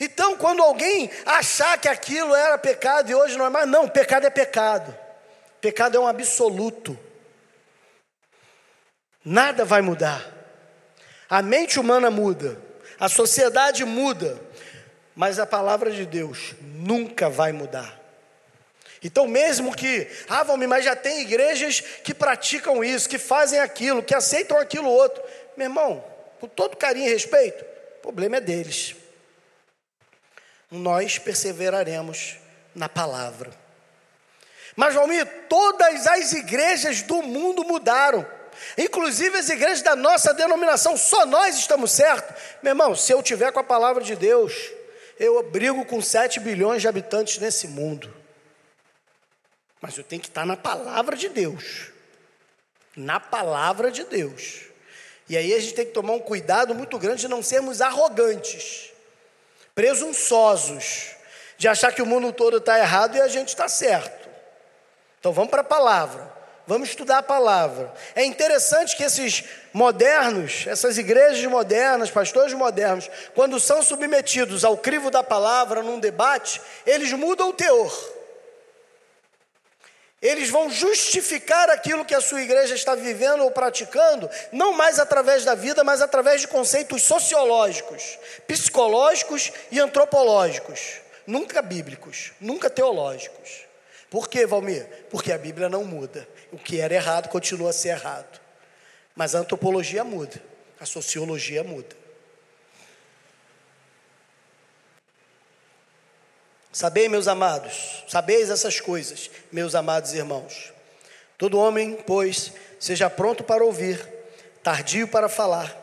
Então, 0.00 0.34
quando 0.34 0.62
alguém 0.62 1.10
achar 1.26 1.76
que 1.78 1.86
aquilo 1.86 2.34
era 2.34 2.56
pecado 2.56 3.10
e 3.10 3.14
hoje 3.14 3.36
não 3.36 3.44
é 3.44 3.50
mais, 3.50 3.68
não, 3.68 3.86
pecado 3.86 4.26
é 4.26 4.30
pecado. 4.30 4.96
Pecado 5.60 5.98
é 5.98 6.00
um 6.00 6.08
absoluto. 6.08 6.98
Nada 9.22 9.62
vai 9.62 9.82
mudar. 9.82 10.26
A 11.28 11.42
mente 11.42 11.78
humana 11.78 12.10
muda, 12.10 12.58
a 12.98 13.10
sociedade 13.10 13.84
muda, 13.84 14.40
mas 15.14 15.38
a 15.38 15.44
palavra 15.44 15.90
de 15.90 16.06
Deus 16.06 16.54
nunca 16.62 17.28
vai 17.28 17.52
mudar. 17.52 18.00
Então, 19.02 19.28
mesmo 19.28 19.74
que, 19.74 20.08
ah, 20.28 20.42
Valmir, 20.42 20.68
mas 20.68 20.84
já 20.84 20.96
tem 20.96 21.20
igrejas 21.20 21.80
que 21.80 22.14
praticam 22.14 22.82
isso, 22.82 23.08
que 23.08 23.18
fazem 23.18 23.60
aquilo, 23.60 24.02
que 24.02 24.14
aceitam 24.14 24.58
aquilo 24.58 24.88
outro. 24.88 25.22
Meu 25.56 25.66
irmão, 25.66 26.02
com 26.40 26.48
todo 26.48 26.76
carinho 26.76 27.06
e 27.06 27.12
respeito, 27.12 27.62
o 27.98 28.00
problema 28.00 28.38
é 28.38 28.40
deles. 28.40 28.96
Nós 30.70 31.18
perseveraremos 31.18 32.36
na 32.74 32.88
palavra. 32.88 33.50
Mas, 34.76 34.94
Valmir, 34.94 35.26
todas 35.48 36.06
as 36.06 36.32
igrejas 36.32 37.02
do 37.02 37.22
mundo 37.22 37.64
mudaram. 37.64 38.26
Inclusive 38.76 39.38
as 39.38 39.48
igrejas 39.48 39.82
da 39.82 39.96
nossa 39.96 40.32
denominação, 40.34 40.96
só 40.96 41.26
nós 41.26 41.56
estamos 41.58 41.92
certos. 41.92 42.36
Meu 42.62 42.72
irmão, 42.72 42.94
se 42.94 43.12
eu 43.12 43.22
tiver 43.22 43.52
com 43.52 43.60
a 43.60 43.64
palavra 43.64 44.02
de 44.02 44.14
Deus, 44.14 44.52
eu 45.18 45.42
brigo 45.42 45.84
com 45.84 46.00
7 46.00 46.40
bilhões 46.40 46.82
de 46.82 46.88
habitantes 46.88 47.38
nesse 47.38 47.68
mundo. 47.68 48.14
Mas 49.80 49.96
eu 49.96 50.04
tenho 50.04 50.20
que 50.20 50.28
estar 50.28 50.44
na 50.44 50.56
palavra 50.56 51.16
de 51.16 51.28
Deus. 51.28 51.90
Na 52.96 53.18
palavra 53.18 53.90
de 53.90 54.04
Deus. 54.04 54.62
E 55.28 55.36
aí 55.36 55.54
a 55.54 55.60
gente 55.60 55.74
tem 55.74 55.86
que 55.86 55.92
tomar 55.92 56.12
um 56.12 56.20
cuidado 56.20 56.74
muito 56.74 56.98
grande 56.98 57.22
de 57.22 57.28
não 57.28 57.42
sermos 57.42 57.80
arrogantes, 57.80 58.89
presunçosos, 59.74 61.10
de 61.56 61.68
achar 61.68 61.92
que 61.92 62.02
o 62.02 62.06
mundo 62.06 62.32
todo 62.32 62.56
está 62.56 62.78
errado 62.78 63.16
e 63.16 63.20
a 63.20 63.28
gente 63.28 63.48
está 63.48 63.68
certo. 63.68 64.28
Então 65.18 65.32
vamos 65.32 65.50
para 65.50 65.60
a 65.60 65.64
palavra. 65.64 66.40
Vamos 66.66 66.90
estudar 66.90 67.18
a 67.18 67.22
palavra. 67.22 67.92
É 68.14 68.24
interessante 68.24 68.96
que 68.96 69.02
esses 69.02 69.42
modernos, 69.72 70.66
essas 70.68 70.98
igrejas 70.98 71.44
modernas, 71.46 72.10
pastores 72.10 72.54
modernos, 72.54 73.10
quando 73.34 73.58
são 73.58 73.82
submetidos 73.82 74.64
ao 74.64 74.76
crivo 74.76 75.10
da 75.10 75.22
palavra 75.22 75.82
num 75.82 75.98
debate, 75.98 76.60
eles 76.86 77.12
mudam 77.12 77.48
o 77.48 77.52
teor. 77.52 78.19
Eles 80.22 80.50
vão 80.50 80.68
justificar 80.68 81.70
aquilo 81.70 82.04
que 82.04 82.14
a 82.14 82.20
sua 82.20 82.42
igreja 82.42 82.74
está 82.74 82.94
vivendo 82.94 83.42
ou 83.42 83.50
praticando, 83.50 84.28
não 84.52 84.74
mais 84.74 84.98
através 84.98 85.44
da 85.44 85.54
vida, 85.54 85.82
mas 85.82 86.02
através 86.02 86.42
de 86.42 86.48
conceitos 86.48 87.02
sociológicos, 87.02 88.18
psicológicos 88.46 89.50
e 89.70 89.80
antropológicos, 89.80 91.00
nunca 91.26 91.62
bíblicos, 91.62 92.32
nunca 92.38 92.68
teológicos. 92.68 93.64
Por 94.10 94.28
quê, 94.28 94.44
Valmir? 94.44 94.86
Porque 95.08 95.32
a 95.32 95.38
Bíblia 95.38 95.68
não 95.68 95.84
muda. 95.84 96.28
O 96.52 96.58
que 96.58 96.80
era 96.80 96.92
errado 96.92 97.28
continua 97.28 97.70
a 97.70 97.72
ser 97.72 97.90
errado. 97.90 98.40
Mas 99.14 99.34
a 99.34 99.38
antropologia 99.38 100.02
muda, 100.02 100.42
a 100.80 100.84
sociologia 100.84 101.62
muda. 101.62 101.99
Sabei, 106.72 107.08
meus 107.08 107.26
amados, 107.26 108.04
sabeis 108.06 108.48
essas 108.48 108.80
coisas, 108.80 109.28
meus 109.50 109.74
amados 109.74 110.14
irmãos. 110.14 110.72
Todo 111.36 111.58
homem, 111.58 111.98
pois, 112.06 112.52
seja 112.78 113.10
pronto 113.10 113.42
para 113.42 113.64
ouvir, 113.64 114.00
tardio 114.62 115.08
para 115.08 115.28
falar, 115.28 115.74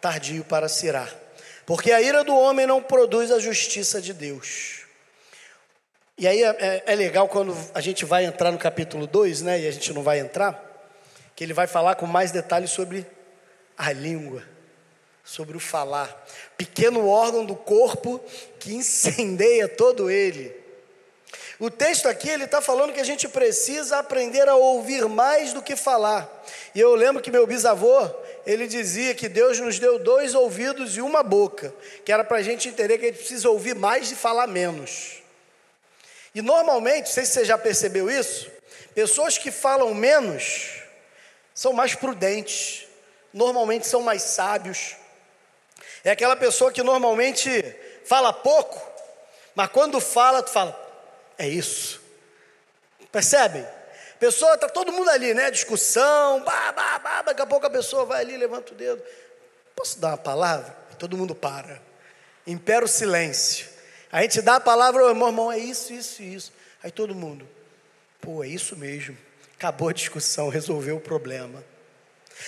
tardio 0.00 0.42
para 0.44 0.68
cirar. 0.68 1.08
Porque 1.64 1.92
a 1.92 2.02
ira 2.02 2.24
do 2.24 2.36
homem 2.36 2.66
não 2.66 2.82
produz 2.82 3.30
a 3.30 3.38
justiça 3.38 4.00
de 4.00 4.12
Deus. 4.12 4.80
E 6.18 6.26
aí 6.26 6.42
é, 6.42 6.56
é, 6.58 6.82
é 6.86 6.94
legal 6.96 7.28
quando 7.28 7.56
a 7.72 7.80
gente 7.80 8.04
vai 8.04 8.24
entrar 8.24 8.50
no 8.50 8.58
capítulo 8.58 9.06
2, 9.06 9.42
né? 9.42 9.60
E 9.60 9.68
a 9.68 9.70
gente 9.70 9.92
não 9.92 10.02
vai 10.02 10.18
entrar, 10.18 10.60
que 11.36 11.44
ele 11.44 11.52
vai 11.52 11.68
falar 11.68 11.94
com 11.94 12.06
mais 12.06 12.32
detalhes 12.32 12.70
sobre 12.70 13.06
a 13.78 13.92
língua 13.92 14.51
sobre 15.24 15.56
o 15.56 15.60
falar. 15.60 16.26
Pequeno 16.56 17.06
órgão 17.08 17.44
do 17.44 17.54
corpo 17.54 18.20
que 18.58 18.74
incendeia 18.74 19.68
todo 19.68 20.10
ele. 20.10 20.62
O 21.58 21.70
texto 21.70 22.08
aqui 22.08 22.28
ele 22.28 22.44
está 22.44 22.60
falando 22.60 22.92
que 22.92 23.00
a 23.00 23.04
gente 23.04 23.28
precisa 23.28 23.98
aprender 23.98 24.48
a 24.48 24.56
ouvir 24.56 25.08
mais 25.08 25.52
do 25.52 25.62
que 25.62 25.76
falar. 25.76 26.28
E 26.74 26.80
eu 26.80 26.94
lembro 26.94 27.22
que 27.22 27.30
meu 27.30 27.46
bisavô 27.46 28.10
ele 28.44 28.66
dizia 28.66 29.14
que 29.14 29.28
Deus 29.28 29.60
nos 29.60 29.78
deu 29.78 29.98
dois 29.98 30.34
ouvidos 30.34 30.96
e 30.96 31.00
uma 31.00 31.22
boca, 31.22 31.72
que 32.04 32.12
era 32.12 32.24
para 32.24 32.38
a 32.38 32.42
gente 32.42 32.68
entender 32.68 32.98
que 32.98 33.04
a 33.04 33.08
gente 33.08 33.18
precisa 33.18 33.48
ouvir 33.48 33.76
mais 33.76 34.10
e 34.10 34.16
falar 34.16 34.48
menos. 34.48 35.22
E 36.34 36.42
normalmente, 36.42 37.06
não 37.06 37.12
sei 37.12 37.24
se 37.24 37.32
você 37.32 37.44
já 37.44 37.56
percebeu 37.56 38.10
isso, 38.10 38.50
pessoas 38.94 39.38
que 39.38 39.50
falam 39.50 39.94
menos 39.94 40.82
são 41.54 41.72
mais 41.72 41.94
prudentes, 41.94 42.88
normalmente 43.32 43.86
são 43.86 44.02
mais 44.02 44.22
sábios, 44.22 44.96
é 46.04 46.10
aquela 46.10 46.36
pessoa 46.36 46.72
que 46.72 46.82
normalmente 46.82 47.50
fala 48.04 48.32
pouco, 48.32 48.80
mas 49.54 49.68
quando 49.68 50.00
fala, 50.00 50.42
tu 50.42 50.50
fala, 50.50 50.78
é 51.38 51.48
isso. 51.48 52.00
Percebem? 53.10 53.66
Pessoa, 54.18 54.56
tá 54.56 54.68
todo 54.68 54.92
mundo 54.92 55.10
ali, 55.10 55.34
né? 55.34 55.50
Discussão, 55.50 56.42
bah, 56.44 56.72
bah, 56.72 56.98
bah, 56.98 57.22
daqui 57.22 57.42
a 57.42 57.46
pouco 57.46 57.66
a 57.66 57.70
pessoa 57.70 58.04
vai 58.04 58.20
ali, 58.20 58.36
levanta 58.36 58.72
o 58.72 58.76
dedo. 58.76 59.02
Posso 59.74 59.98
dar 59.98 60.10
uma 60.10 60.18
palavra? 60.18 60.76
Todo 60.98 61.16
mundo 61.16 61.34
para. 61.34 61.82
Impera 62.46 62.84
o 62.84 62.88
silêncio. 62.88 63.66
A 64.10 64.22
gente 64.22 64.40
dá 64.40 64.56
a 64.56 64.60
palavra, 64.60 65.00
meu 65.12 65.26
irmão, 65.26 65.50
é 65.50 65.58
isso, 65.58 65.92
isso, 65.92 66.22
isso. 66.22 66.52
Aí 66.82 66.90
todo 66.90 67.14
mundo, 67.14 67.48
pô, 68.20 68.44
é 68.44 68.48
isso 68.48 68.76
mesmo. 68.76 69.16
Acabou 69.54 69.88
a 69.88 69.92
discussão, 69.92 70.48
resolveu 70.48 70.96
o 70.96 71.00
problema. 71.00 71.64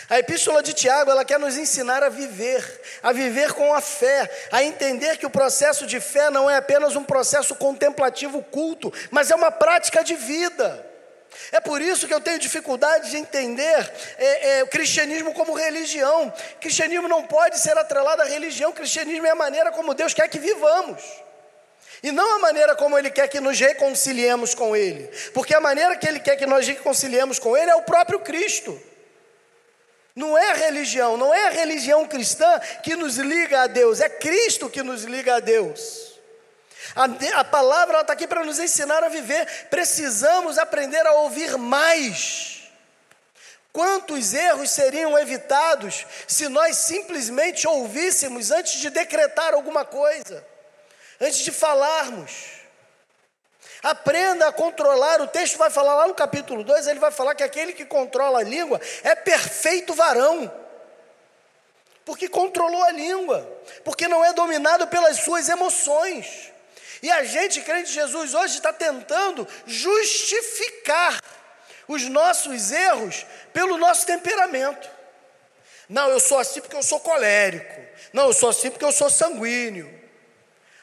A 0.09 0.19
epístola 0.19 0.63
de 0.63 0.73
Tiago, 0.73 1.11
ela 1.11 1.25
quer 1.25 1.39
nos 1.39 1.57
ensinar 1.57 2.03
a 2.03 2.09
viver, 2.09 2.81
a 3.03 3.13
viver 3.13 3.53
com 3.53 3.75
a 3.75 3.81
fé, 3.81 4.31
a 4.53 4.63
entender 4.63 5.17
que 5.17 5.27
o 5.27 5.31
processo 5.31 5.87
de 5.87 6.01
fé 6.01 6.31
não 6.31 6.49
é 6.49 6.57
apenas 6.57 6.97
um 6.97 7.05
processo 7.05 7.55
contemplativo 7.55 8.43
culto, 8.43 8.93
mas 9.11 9.31
é 9.31 9.35
uma 9.35 9.51
prática 9.51 10.05
de 10.05 10.15
vida. 10.15 10.95
É 11.51 11.61
por 11.61 11.81
isso 11.81 12.07
que 12.07 12.15
eu 12.15 12.21
tenho 12.21 12.39
dificuldade 12.39 13.11
de 13.11 13.17
entender 13.17 13.93
é, 14.19 14.59
é, 14.59 14.63
o 14.63 14.69
cristianismo 14.69 15.33
como 15.35 15.55
religião. 15.55 16.29
O 16.29 16.61
cristianismo 16.61 17.09
não 17.09 17.25
pode 17.25 17.59
ser 17.59 17.77
atrelado 17.77 18.23
à 18.23 18.25
religião, 18.25 18.71
o 18.71 18.75
cristianismo 18.75 19.27
é 19.27 19.31
a 19.31 19.35
maneira 19.35 19.73
como 19.73 19.95
Deus 19.95 20.15
quer 20.15 20.29
que 20.29 20.39
vivamos. 20.39 21.03
E 22.03 22.13
não 22.13 22.37
a 22.37 22.39
maneira 22.39 22.77
como 22.77 22.99
Ele 22.99 23.11
quer 23.11 23.29
que 23.29 23.41
nos 23.41 23.59
reconciliemos 23.59 24.55
com 24.55 24.77
Ele, 24.77 25.11
porque 25.33 25.55
a 25.55 25.61
maneira 25.61 25.97
que 25.97 26.07
Ele 26.07 26.21
quer 26.21 26.37
que 26.37 26.47
nós 26.47 26.67
reconciliemos 26.67 27.39
com 27.39 27.57
Ele 27.57 27.71
é 27.71 27.75
o 27.75 27.83
próprio 27.83 28.21
Cristo. 28.21 28.81
Não 30.15 30.39
é 30.39 30.53
a 30.53 30.55
religião, 30.55 31.17
não 31.17 31.35
é 31.35 31.49
a 31.49 31.51
religião 31.51 32.07
cristã 32.07 32.61
que 32.83 32.95
nos 32.95 33.17
liga 33.17 33.63
a 33.63 33.67
Deus, 33.67 34.01
é 34.01 34.09
Cristo 34.09 34.71
que 34.71 34.83
nos 34.83 35.03
liga 35.03 35.37
a 35.37 35.41
Deus. 35.41 36.15
A, 36.95 37.41
a 37.41 37.45
palavra 37.45 38.01
está 38.01 38.13
aqui 38.13 38.27
para 38.27 38.45
nos 38.45 38.61
ensinar 38.61 39.03
a 39.03 39.09
viver, 39.09 39.45
precisamos 39.71 40.57
aprender 40.57 41.05
a 41.05 41.15
ouvir 41.15 41.59
mais. 41.59 42.63
Quantos 43.73 44.33
erros 44.33 44.71
seriam 44.71 45.19
evitados 45.19 46.07
se 46.29 46.49
nós 46.49 46.77
simplesmente 46.77 47.67
ouvíssemos 47.67 48.53
antes 48.53 48.75
de 48.75 48.91
decretar 48.91 49.53
alguma 49.53 49.85
coisa, 49.85 50.47
antes 51.21 51.39
de 51.39 51.51
falarmos? 51.51 52.54
Aprenda 53.85 54.49
a 54.49 54.53
controlar. 54.53 55.21
O 55.21 55.29
texto 55.29 55.59
vai 55.59 55.69
falar 55.69 55.95
lá 55.95 56.07
no 56.07 56.15
capítulo 56.15 56.65
2, 56.65 56.87
ele 56.87 56.99
vai 56.99 57.11
falar 57.11 57.35
que 57.35 57.43
aquele 57.43 57.75
que 57.75 57.85
controla 57.85 58.39
a 58.39 58.43
língua 58.43 58.81
é 59.03 59.15
perfeito 59.15 59.93
varão. 59.93 60.51
Porque 62.03 62.27
controlou 62.27 62.83
a 62.83 62.91
língua, 62.91 63.47
porque 63.85 64.09
não 64.09 64.25
é 64.25 64.33
dominado 64.33 64.87
pelas 64.87 65.19
suas 65.19 65.51
emoções. 65.51 66.51
E 67.03 67.11
a 67.11 67.25
gente, 67.25 67.61
crente 67.61 67.89
de 67.89 67.95
Jesus, 67.95 68.33
hoje 68.33 68.55
está 68.55 68.73
tentando 68.73 69.47
justificar 69.67 71.21
os 71.87 72.05
nossos 72.09 72.73
erros 72.73 73.27
pelo 73.53 73.77
nosso 73.77 74.07
temperamento. 74.07 74.89
Não, 75.91 76.09
eu 76.09 76.19
sou 76.19 76.39
assim 76.39 76.63
porque 76.63 76.77
eu 76.77 76.83
sou 76.83 77.01
colérico. 77.01 77.83
Não, 78.15 78.29
eu 78.29 78.33
sou 78.33 78.49
assim 78.49 78.71
porque 78.71 78.85
eu 78.85 78.93
sou 78.93 79.11
sanguíneo. 79.11 80.04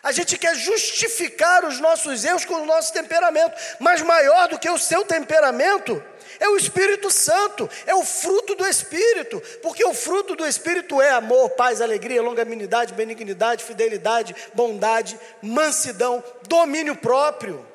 A 0.03 0.11
gente 0.11 0.37
quer 0.37 0.55
justificar 0.55 1.63
os 1.63 1.79
nossos 1.79 2.25
erros 2.25 2.43
com 2.43 2.55
o 2.55 2.65
nosso 2.65 2.91
temperamento, 2.91 3.55
mas 3.79 4.01
maior 4.01 4.47
do 4.47 4.57
que 4.57 4.69
o 4.69 4.77
seu 4.77 5.05
temperamento 5.05 6.03
é 6.39 6.49
o 6.49 6.57
Espírito 6.57 7.11
Santo, 7.11 7.69
é 7.85 7.93
o 7.93 8.03
fruto 8.03 8.55
do 8.55 8.67
Espírito, 8.67 9.39
porque 9.61 9.85
o 9.85 9.93
fruto 9.93 10.35
do 10.35 10.47
Espírito 10.47 10.99
é 10.99 11.11
amor, 11.11 11.51
paz, 11.51 11.81
alegria, 11.81 12.19
longanimidade, 12.19 12.95
benignidade, 12.95 13.63
fidelidade, 13.63 14.35
bondade, 14.55 15.19
mansidão, 15.39 16.23
domínio 16.47 16.95
próprio. 16.95 17.67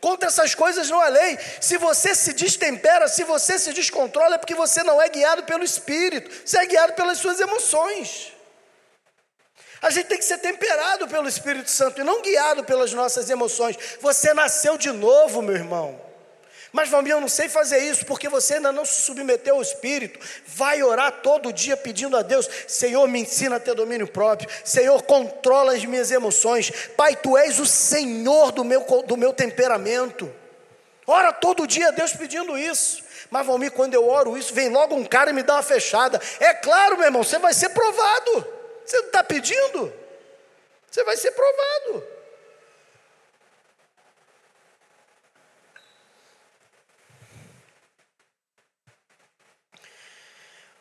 Contra 0.00 0.28
essas 0.28 0.54
coisas 0.54 0.88
não 0.88 1.00
há 1.00 1.08
lei. 1.08 1.38
Se 1.60 1.76
você 1.76 2.14
se 2.14 2.32
destempera, 2.32 3.06
se 3.08 3.22
você 3.24 3.58
se 3.58 3.72
descontrola, 3.74 4.36
é 4.36 4.38
porque 4.38 4.54
você 4.54 4.82
não 4.82 5.00
é 5.00 5.08
guiado 5.10 5.42
pelo 5.42 5.64
Espírito, 5.64 6.30
você 6.42 6.58
é 6.58 6.66
guiado 6.66 6.94
pelas 6.94 7.18
suas 7.18 7.38
emoções. 7.38 8.35
A 9.82 9.90
gente 9.90 10.06
tem 10.06 10.18
que 10.18 10.24
ser 10.24 10.38
temperado 10.38 11.06
pelo 11.06 11.28
Espírito 11.28 11.70
Santo 11.70 12.00
e 12.00 12.04
não 12.04 12.22
guiado 12.22 12.64
pelas 12.64 12.92
nossas 12.92 13.28
emoções. 13.28 13.76
Você 14.00 14.32
nasceu 14.32 14.78
de 14.78 14.90
novo, 14.90 15.42
meu 15.42 15.54
irmão. 15.54 16.06
Mas, 16.72 16.90
Valmir, 16.90 17.12
eu 17.12 17.20
não 17.20 17.28
sei 17.28 17.48
fazer 17.48 17.78
isso 17.78 18.04
porque 18.04 18.28
você 18.28 18.54
ainda 18.54 18.70
não 18.70 18.84
se 18.84 19.00
submeteu 19.02 19.54
ao 19.54 19.62
Espírito. 19.62 20.18
Vai 20.46 20.82
orar 20.82 21.10
todo 21.22 21.52
dia 21.52 21.76
pedindo 21.76 22.16
a 22.16 22.22
Deus: 22.22 22.48
Senhor, 22.66 23.06
me 23.08 23.20
ensina 23.20 23.56
a 23.56 23.60
ter 23.60 23.74
domínio 23.74 24.06
próprio. 24.06 24.48
Senhor, 24.64 25.02
controla 25.02 25.74
as 25.74 25.84
minhas 25.84 26.10
emoções. 26.10 26.70
Pai, 26.96 27.16
tu 27.16 27.36
és 27.36 27.58
o 27.58 27.66
Senhor 27.66 28.52
do 28.52 28.64
meu, 28.64 28.84
do 29.06 29.16
meu 29.16 29.32
temperamento. 29.32 30.30
Ora 31.06 31.32
todo 31.32 31.66
dia 31.66 31.92
Deus 31.92 32.12
pedindo 32.12 32.58
isso. 32.58 33.02
Mas, 33.30 33.46
Valmir, 33.46 33.72
quando 33.72 33.94
eu 33.94 34.06
oro 34.08 34.36
isso, 34.36 34.52
vem 34.52 34.68
logo 34.68 34.94
um 34.94 35.04
cara 35.04 35.30
e 35.30 35.32
me 35.32 35.42
dá 35.42 35.54
uma 35.54 35.62
fechada. 35.62 36.20
É 36.40 36.52
claro, 36.52 36.96
meu 36.96 37.06
irmão, 37.06 37.22
você 37.22 37.38
vai 37.38 37.54
ser 37.54 37.70
provado. 37.70 38.55
Você 38.86 38.98
não 38.98 39.06
está 39.06 39.24
pedindo? 39.24 39.92
Você 40.88 41.02
vai 41.02 41.16
ser 41.16 41.32
provado. 41.32 42.16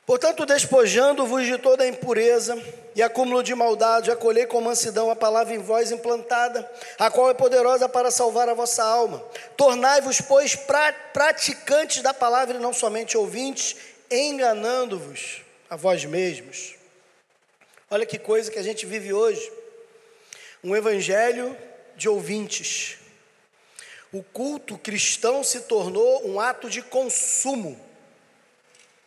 Portanto, 0.06 0.46
despojando-vos 0.46 1.48
de 1.48 1.58
toda 1.58 1.84
a 1.84 1.88
impureza 1.88 2.56
e 2.96 3.02
acúmulo 3.02 3.42
de 3.42 3.56
maldade, 3.56 4.12
acolhei 4.12 4.46
com 4.46 4.62
mansidão 4.62 5.10
a 5.10 5.16
palavra 5.16 5.56
em 5.56 5.58
vós 5.58 5.92
implantada, 5.92 6.72
a 7.00 7.10
qual 7.10 7.32
é 7.32 7.34
poderosa 7.34 7.90
para 7.90 8.12
salvar 8.12 8.48
a 8.48 8.54
vossa 8.54 8.84
alma. 8.84 9.18
Tornai-vos, 9.58 10.22
pois, 10.22 10.56
pra, 10.56 10.94
praticantes 10.94 12.04
da 12.04 12.14
palavra 12.14 12.58
e 12.58 12.62
não 12.62 12.72
somente 12.72 13.18
ouvintes, 13.18 13.76
enganando-vos 14.12 15.42
a 15.68 15.76
vós 15.76 16.06
mesmos. 16.06 16.85
Olha 17.90 18.06
que 18.06 18.18
coisa 18.18 18.52
que 18.52 18.60
a 18.60 18.64
gente 18.64 18.86
vive 18.86 19.14
hoje. 19.14 19.52
Um 20.64 20.76
evangelho 20.76 21.56
de 21.96 22.10
ouvintes. 22.10 22.98
O 24.12 24.24
culto 24.24 24.78
cristão 24.78 25.44
se 25.44 25.62
tornou 25.62 26.28
um 26.28 26.40
ato 26.40 26.70
de 26.70 26.82
consumo 26.82 27.80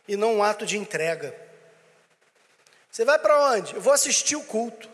e 0.06 0.16
não 0.16 0.36
um 0.36 0.42
ato 0.42 0.64
de 0.64 0.78
entrega. 0.78 1.34
Você 2.90 3.04
vai 3.04 3.18
para 3.18 3.52
onde? 3.52 3.74
Eu 3.74 3.80
vou 3.80 3.92
assistir 3.92 4.36
o 4.36 4.44
culto. 4.44 4.88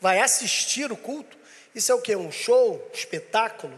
Vai 0.00 0.20
assistir 0.20 0.92
o 0.92 0.96
culto? 0.96 1.36
Isso 1.74 1.90
é 1.90 1.94
o 1.94 2.00
que? 2.00 2.14
Um 2.14 2.30
show? 2.30 2.74
Um 2.74 2.94
espetáculo? 2.94 3.76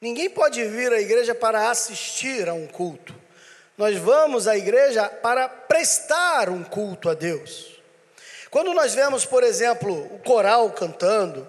Ninguém 0.00 0.30
pode 0.30 0.64
vir 0.64 0.92
à 0.92 1.00
igreja 1.00 1.34
para 1.34 1.70
assistir 1.70 2.48
a 2.48 2.54
um 2.54 2.66
culto. 2.66 3.23
Nós 3.76 3.96
vamos 3.96 4.46
à 4.46 4.56
igreja 4.56 5.08
para 5.08 5.48
prestar 5.48 6.48
um 6.48 6.62
culto 6.62 7.10
a 7.10 7.14
Deus. 7.14 7.74
Quando 8.48 8.72
nós 8.72 8.94
vemos, 8.94 9.24
por 9.24 9.42
exemplo, 9.42 10.14
o 10.14 10.18
coral 10.20 10.70
cantando, 10.70 11.46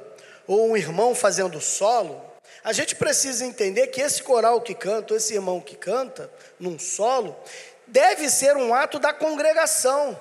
ou 0.47 0.71
um 0.71 0.77
irmão 0.77 1.13
fazendo 1.13 1.61
solo, 1.61 2.19
a 2.63 2.73
gente 2.73 2.95
precisa 2.95 3.45
entender 3.45 3.87
que 3.87 4.01
esse 4.01 4.23
coral 4.23 4.59
que 4.59 4.73
canta, 4.73 5.13
esse 5.13 5.35
irmão 5.35 5.61
que 5.61 5.75
canta, 5.75 6.31
num 6.59 6.79
solo, 6.79 7.37
deve 7.85 8.27
ser 8.27 8.57
um 8.57 8.73
ato 8.73 8.97
da 8.97 9.13
congregação. 9.13 10.19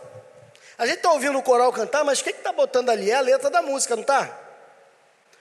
A 0.77 0.85
gente 0.85 0.97
está 0.97 1.11
ouvindo 1.11 1.39
o 1.39 1.43
coral 1.43 1.73
cantar, 1.73 2.05
mas 2.05 2.21
o 2.21 2.25
que 2.25 2.31
está 2.31 2.53
botando 2.53 2.91
ali? 2.91 3.11
É 3.11 3.15
a 3.15 3.21
letra 3.21 3.49
da 3.49 3.63
música, 3.63 3.97
não 3.97 4.03
está? 4.03 4.27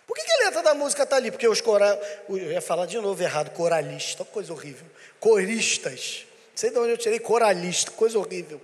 Por 0.08 0.16
que, 0.16 0.24
que, 0.24 0.32
a 0.32 0.46
letra 0.46 0.64
da 0.64 0.74
música 0.74 1.04
está 1.04 1.18
ali? 1.18 1.30
Porque 1.30 1.48
os 1.48 1.60
coral. 1.60 2.00
Eu 2.30 2.38
ia 2.38 2.62
falar 2.62 2.86
de 2.86 2.98
novo 3.00 3.22
errado, 3.22 3.50
coralista, 3.52 4.24
coisa 4.24 4.54
horrível. 4.54 4.86
Coristas. 5.20 6.26
Não 6.54 6.58
sei 6.58 6.70
de 6.70 6.78
onde 6.78 6.92
eu 6.92 6.98
tirei 6.98 7.20
coralista, 7.20 7.90
coisa 7.92 8.18
horrível. 8.20 8.62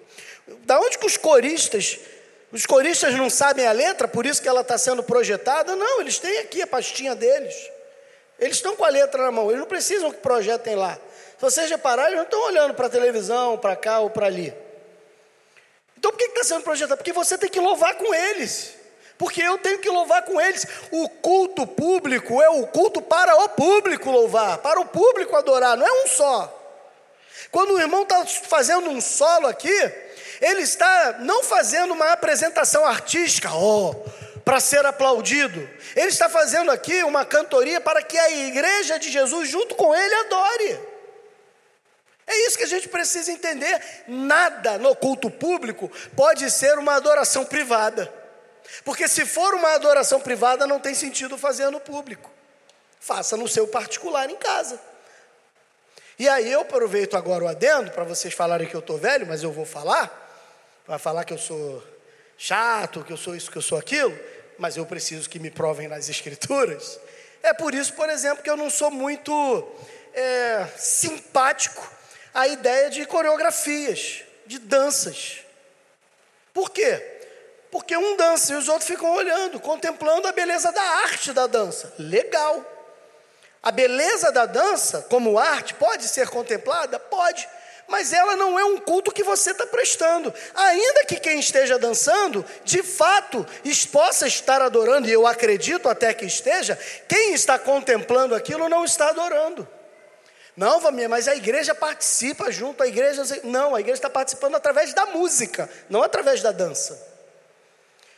Da 0.59 0.79
onde 0.79 0.97
que 0.99 1.07
os 1.07 1.17
coristas. 1.17 1.99
Os 2.51 2.65
coristas 2.65 3.15
não 3.15 3.29
sabem 3.29 3.65
a 3.67 3.71
letra, 3.71 4.07
por 4.07 4.25
isso 4.25 4.41
que 4.41 4.47
ela 4.47 4.61
está 4.61 4.77
sendo 4.77 5.03
projetada? 5.03 5.75
Não, 5.75 6.01
eles 6.01 6.19
têm 6.19 6.39
aqui 6.39 6.61
a 6.61 6.67
pastinha 6.67 7.15
deles. 7.15 7.55
Eles 8.39 8.57
estão 8.57 8.75
com 8.75 8.85
a 8.85 8.89
letra 8.89 9.23
na 9.23 9.31
mão, 9.31 9.49
eles 9.49 9.59
não 9.59 9.67
precisam 9.67 10.11
que 10.11 10.17
projetem 10.17 10.75
lá. 10.75 10.95
Se 11.37 11.41
vocês 11.41 11.69
repararem, 11.69 12.13
eles 12.13 12.17
não 12.17 12.25
estão 12.25 12.45
olhando 12.45 12.73
para 12.73 12.85
a 12.85 12.89
televisão, 12.89 13.57
para 13.57 13.75
cá 13.75 13.99
ou 13.99 14.09
para 14.09 14.27
ali. 14.27 14.53
Então 15.97 16.11
por 16.11 16.17
que 16.17 16.25
está 16.25 16.43
sendo 16.43 16.63
projetado? 16.63 16.97
Porque 16.97 17.11
você 17.11 17.37
tem 17.37 17.49
que 17.49 17.59
louvar 17.59 17.95
com 17.95 18.13
eles. 18.13 18.73
Porque 19.17 19.41
eu 19.41 19.57
tenho 19.57 19.79
que 19.79 19.89
louvar 19.89 20.23
com 20.23 20.39
eles. 20.39 20.65
O 20.91 21.09
culto 21.09 21.67
público 21.67 22.41
é 22.41 22.49
o 22.49 22.67
culto 22.67 23.01
para 23.01 23.35
o 23.35 23.49
público 23.49 24.09
louvar, 24.09 24.59
para 24.59 24.79
o 24.79 24.85
público 24.85 25.35
adorar, 25.35 25.75
não 25.75 25.85
é 25.85 26.03
um 26.03 26.07
só. 26.07 26.58
Quando 27.51 27.73
o 27.73 27.79
irmão 27.79 28.03
está 28.03 28.25
fazendo 28.25 28.89
um 28.89 29.01
solo 29.01 29.47
aqui, 29.47 29.73
ele 30.41 30.61
está 30.61 31.17
não 31.19 31.43
fazendo 31.43 31.93
uma 31.93 32.11
apresentação 32.11 32.85
artística, 32.85 33.53
oh, 33.53 33.93
para 34.45 34.59
ser 34.59 34.85
aplaudido. 34.85 35.69
Ele 35.95 36.07
está 36.07 36.29
fazendo 36.29 36.71
aqui 36.71 37.03
uma 37.03 37.25
cantoria 37.25 37.79
para 37.79 38.01
que 38.01 38.17
a 38.17 38.31
igreja 38.31 38.97
de 38.97 39.11
Jesus, 39.11 39.49
junto 39.49 39.75
com 39.75 39.93
ele, 39.93 40.15
adore. 40.15 40.79
É 42.25 42.47
isso 42.47 42.57
que 42.57 42.63
a 42.63 42.67
gente 42.67 42.87
precisa 42.87 43.31
entender. 43.31 43.81
Nada 44.07 44.77
no 44.77 44.95
culto 44.95 45.31
público 45.31 45.91
pode 46.15 46.49
ser 46.51 46.77
uma 46.77 46.95
adoração 46.95 47.43
privada. 47.43 48.11
Porque 48.85 49.07
se 49.07 49.25
for 49.25 49.55
uma 49.55 49.73
adoração 49.73 50.19
privada, 50.19 50.67
não 50.67 50.79
tem 50.79 50.93
sentido 50.93 51.37
fazer 51.37 51.69
no 51.71 51.79
público. 51.79 52.29
Faça 52.99 53.35
no 53.35 53.47
seu 53.47 53.67
particular 53.67 54.29
em 54.29 54.35
casa. 54.35 54.79
E 56.19 56.27
aí 56.27 56.51
eu 56.51 56.61
aproveito 56.61 57.15
agora 57.15 57.45
o 57.45 57.47
adendo 57.47 57.91
para 57.91 58.03
vocês 58.03 58.33
falarem 58.33 58.67
que 58.67 58.75
eu 58.75 58.81
estou 58.81 58.97
velho, 58.97 59.25
mas 59.25 59.41
eu 59.41 59.51
vou 59.51 59.65
falar. 59.65 60.27
Vai 60.85 60.99
falar 60.99 61.23
que 61.23 61.33
eu 61.33 61.37
sou 61.37 61.81
chato, 62.37 63.03
que 63.03 63.13
eu 63.13 63.17
sou 63.17 63.35
isso, 63.35 63.49
que 63.49 63.57
eu 63.57 63.61
sou 63.61 63.77
aquilo 63.77 64.15
mas 64.59 64.75
eu 64.75 64.85
preciso 64.85 65.29
que 65.29 65.39
me 65.39 65.49
provem 65.49 65.87
nas 65.87 66.09
Escrituras. 66.09 66.99
É 67.41 67.53
por 67.53 67.73
isso, 67.73 67.93
por 67.93 68.09
exemplo, 68.09 68.43
que 68.43 68.49
eu 68.49 68.57
não 68.57 68.69
sou 68.69 68.91
muito 68.91 69.33
é, 70.13 70.67
simpático 70.77 71.89
à 72.33 72.47
ideia 72.47 72.89
de 72.89 73.05
coreografias, 73.05 74.21
de 74.45 74.59
danças. 74.59 75.39
Por 76.53 76.69
quê? 76.69 77.17
Porque 77.71 77.95
um 77.95 78.17
dança 78.17 78.53
e 78.53 78.55
os 78.57 78.67
outros 78.67 78.89
ficam 78.89 79.15
olhando, 79.15 79.59
contemplando 79.59 80.27
a 80.27 80.33
beleza 80.33 80.71
da 80.71 80.81
arte 80.81 81.31
da 81.31 81.47
dança. 81.47 81.93
Legal. 81.97 82.78
A 83.61 83.71
beleza 83.71 84.31
da 84.31 84.45
dança, 84.45 85.05
como 85.09 85.37
arte, 85.37 85.73
pode 85.73 86.07
ser 86.07 86.29
contemplada? 86.29 86.97
Pode 86.99 87.47
mas 87.89 88.13
ela 88.13 88.35
não 88.35 88.57
é 88.57 88.63
um 88.63 88.77
culto 88.77 89.11
que 89.11 89.23
você 89.23 89.51
está 89.51 89.65
prestando. 89.65 90.33
Ainda 90.53 91.05
que 91.05 91.19
quem 91.19 91.39
esteja 91.39 91.77
dançando, 91.77 92.45
de 92.63 92.83
fato, 92.83 93.45
possa 93.91 94.27
estar 94.27 94.61
adorando, 94.61 95.09
e 95.09 95.11
eu 95.11 95.25
acredito 95.25 95.89
até 95.89 96.13
que 96.13 96.25
esteja, 96.25 96.77
quem 97.07 97.33
está 97.33 97.57
contemplando 97.57 98.35
aquilo 98.35 98.69
não 98.69 98.85
está 98.85 99.09
adorando. 99.09 99.67
Não, 100.55 100.79
Vamia, 100.79 101.09
mas 101.09 101.27
a 101.27 101.35
igreja 101.35 101.73
participa 101.73 102.51
junto, 102.51 102.83
a 102.83 102.87
igreja. 102.87 103.23
Não, 103.43 103.73
a 103.73 103.79
igreja 103.79 103.97
está 103.97 104.09
participando 104.09 104.55
através 104.55 104.93
da 104.93 105.07
música, 105.07 105.69
não 105.89 106.03
através 106.03 106.41
da 106.41 106.51
dança. 106.51 107.07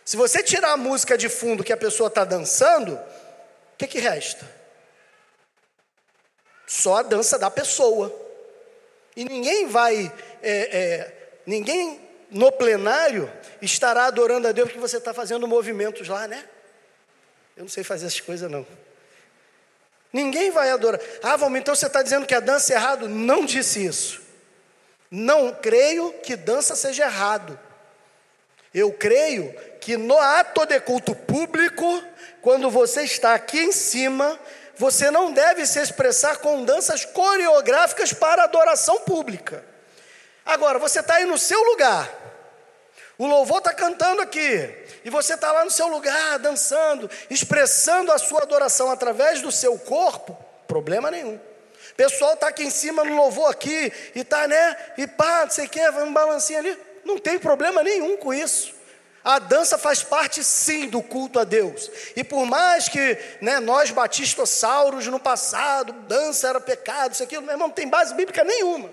Se 0.04 0.18
você 0.18 0.44
tirar 0.44 0.72
a 0.72 0.78
música 0.78 1.18
de 1.18 1.30
fundo 1.30 1.64
que 1.64 1.72
a 1.72 1.78
pessoa 1.78 2.08
está 2.08 2.26
dançando, 2.26 2.96
o 2.96 3.78
que, 3.78 3.88
que 3.88 4.00
resta? 4.00 4.61
Só 6.72 7.00
a 7.00 7.04
dança 7.04 7.38
da 7.38 7.52
pessoa. 7.52 8.18
E 9.14 9.26
ninguém 9.26 9.68
vai, 9.68 10.10
é, 10.42 10.52
é, 10.52 11.14
ninguém 11.46 12.00
no 12.30 12.50
plenário 12.50 13.30
estará 13.62 14.06
adorando 14.06 14.48
a 14.48 14.54
Deus 14.54 14.70
porque 14.70 14.80
você 14.80 14.96
está 14.96 15.14
fazendo 15.14 15.46
movimentos 15.46 16.08
lá, 16.08 16.30
né? 16.30 16.46
Eu 17.58 17.64
não 17.64 17.70
sei 17.70 17.84
fazer 17.84 18.06
essas 18.06 18.22
coisas, 18.22 18.50
não. 18.50 18.66
Ninguém 20.14 20.50
vai 20.50 20.72
adorar. 20.72 21.02
Ah, 21.22 21.36
vamos, 21.36 21.60
então 21.60 21.76
você 21.76 21.88
está 21.88 22.02
dizendo 22.02 22.26
que 22.26 22.34
a 22.34 22.40
dança 22.40 22.72
é 22.72 22.78
errado? 22.78 23.10
Não 23.10 23.46
disse 23.46 23.86
isso. 23.86 24.22
Não 25.12 25.54
creio 25.54 26.14
que 26.24 26.38
dança 26.38 26.74
seja 26.74 27.04
errado. 27.04 27.60
Eu 28.74 28.94
creio 28.94 29.54
que 29.82 29.98
no 29.98 30.18
ato 30.18 30.66
de 30.66 30.80
culto 30.80 31.14
público, 31.14 32.02
quando 32.42 32.70
você 32.70 33.02
está 33.02 33.34
aqui 33.34 33.60
em 33.60 33.74
cima, 33.74 34.40
você 34.78 35.12
não 35.12 35.32
deve 35.32 35.66
se 35.66 35.80
expressar 35.80 36.38
com 36.38 36.64
danças 36.64 37.06
coreográficas 37.06 38.14
para 38.14 38.44
adoração 38.44 39.00
pública. 39.02 39.64
Agora, 40.46 40.80
você 40.80 41.00
está 41.00 41.16
aí 41.16 41.26
no 41.26 41.38
seu 41.38 41.62
lugar, 41.64 42.10
o 43.18 43.28
louvor 43.28 43.60
está 43.60 43.74
cantando 43.74 44.22
aqui, 44.22 44.76
e 45.06 45.10
você 45.10 45.36
está 45.36 45.52
lá 45.52 45.64
no 45.64 45.72
seu 45.72 45.88
lugar, 45.88 46.40
dançando, 46.40 47.10
expressando 47.30 48.12
a 48.12 48.18
sua 48.18 48.42
adoração 48.42 48.90
através 48.90 49.42
do 49.42 49.52
seu 49.52 49.78
corpo, 49.78 50.38
problema 50.68 51.12
nenhum. 51.12 51.40
Pessoal 51.96 52.34
está 52.34 52.48
aqui 52.48 52.64
em 52.64 52.70
cima 52.70 53.04
no 53.04 53.16
louvor 53.16 53.52
aqui, 53.52 53.92
e 54.16 54.22
está, 54.22 54.48
né? 54.48 54.76
E 54.98 55.06
pá, 55.06 55.44
não 55.44 55.52
sei 55.52 55.66
o 55.66 55.70
que, 55.70 55.90
um 55.90 56.14
balancinho 56.14 56.60
ali. 56.60 56.78
Não 57.04 57.18
tem 57.18 57.38
problema 57.38 57.84
nenhum 57.84 58.18
com 58.18 58.34
isso. 58.34 58.74
A 59.24 59.38
dança 59.38 59.78
faz 59.78 60.02
parte 60.02 60.44
sim 60.44 60.88
do 60.88 61.02
culto 61.02 61.40
a 61.40 61.44
Deus. 61.44 61.92
E 62.16 62.24
por 62.24 62.46
mais 62.46 62.90
que 62.90 63.18
né, 63.40 63.60
nós 63.60 63.92
batistossauros 63.92 65.06
no 65.08 65.20
passado, 65.20 65.94
dança 65.94 66.48
era 66.48 66.60
pecado, 66.60 67.14
isso 67.14 67.24
aqui, 67.24 67.40
meu 67.40 67.52
irmão, 67.52 67.68
não 67.68 67.74
tem 67.74 67.88
base 67.88 68.16
bíblica 68.16 68.44
nenhuma. 68.44 68.90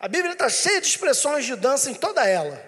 A 0.00 0.08
Bíblia 0.08 0.32
está 0.32 0.48
cheia 0.48 0.80
de 0.80 0.88
expressões 0.88 1.44
de 1.44 1.54
dança 1.54 1.88
em 1.88 1.94
toda 1.94 2.26
ela. 2.26 2.60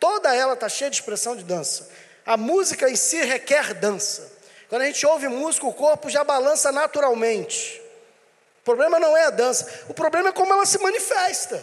Toda 0.00 0.34
ela 0.34 0.54
está 0.54 0.68
cheia 0.68 0.90
de 0.90 0.96
expressão 0.96 1.36
de 1.36 1.44
dança. 1.44 1.90
A 2.24 2.38
música 2.38 2.88
em 2.88 2.96
si 2.96 3.20
requer 3.22 3.74
dança. 3.74 4.32
Quando 4.68 4.82
a 4.82 4.86
gente 4.86 5.04
ouve 5.04 5.28
música, 5.28 5.66
o 5.66 5.74
corpo 5.74 6.08
já 6.08 6.24
balança 6.24 6.72
naturalmente. 6.72 7.82
O 8.60 8.64
problema 8.64 8.98
não 8.98 9.16
é 9.16 9.24
a 9.24 9.30
dança, 9.30 9.84
o 9.88 9.94
problema 9.94 10.30
é 10.30 10.32
como 10.32 10.52
ela 10.52 10.64
se 10.64 10.78
manifesta. 10.78 11.62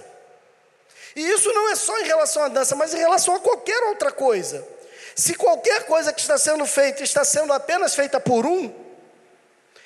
E 1.15 1.21
isso 1.21 1.51
não 1.53 1.69
é 1.69 1.75
só 1.75 1.97
em 1.99 2.05
relação 2.05 2.43
à 2.43 2.47
dança, 2.49 2.75
mas 2.75 2.93
em 2.93 2.97
relação 2.97 3.35
a 3.35 3.39
qualquer 3.39 3.81
outra 3.83 4.11
coisa. 4.11 4.67
Se 5.15 5.33
qualquer 5.33 5.85
coisa 5.85 6.11
que 6.11 6.19
está 6.19 6.37
sendo 6.37 6.65
feita 6.65 7.03
está 7.03 7.23
sendo 7.23 7.53
apenas 7.53 7.95
feita 7.95 8.19
por 8.19 8.45
um, 8.45 8.73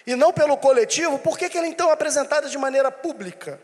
e 0.07 0.15
não 0.15 0.33
pelo 0.33 0.57
coletivo, 0.57 1.19
por 1.19 1.37
que, 1.37 1.47
que 1.47 1.57
ela 1.57 1.67
então 1.67 1.89
é 1.89 1.93
apresentada 1.93 2.49
de 2.49 2.57
maneira 2.57 2.91
pública? 2.91 3.61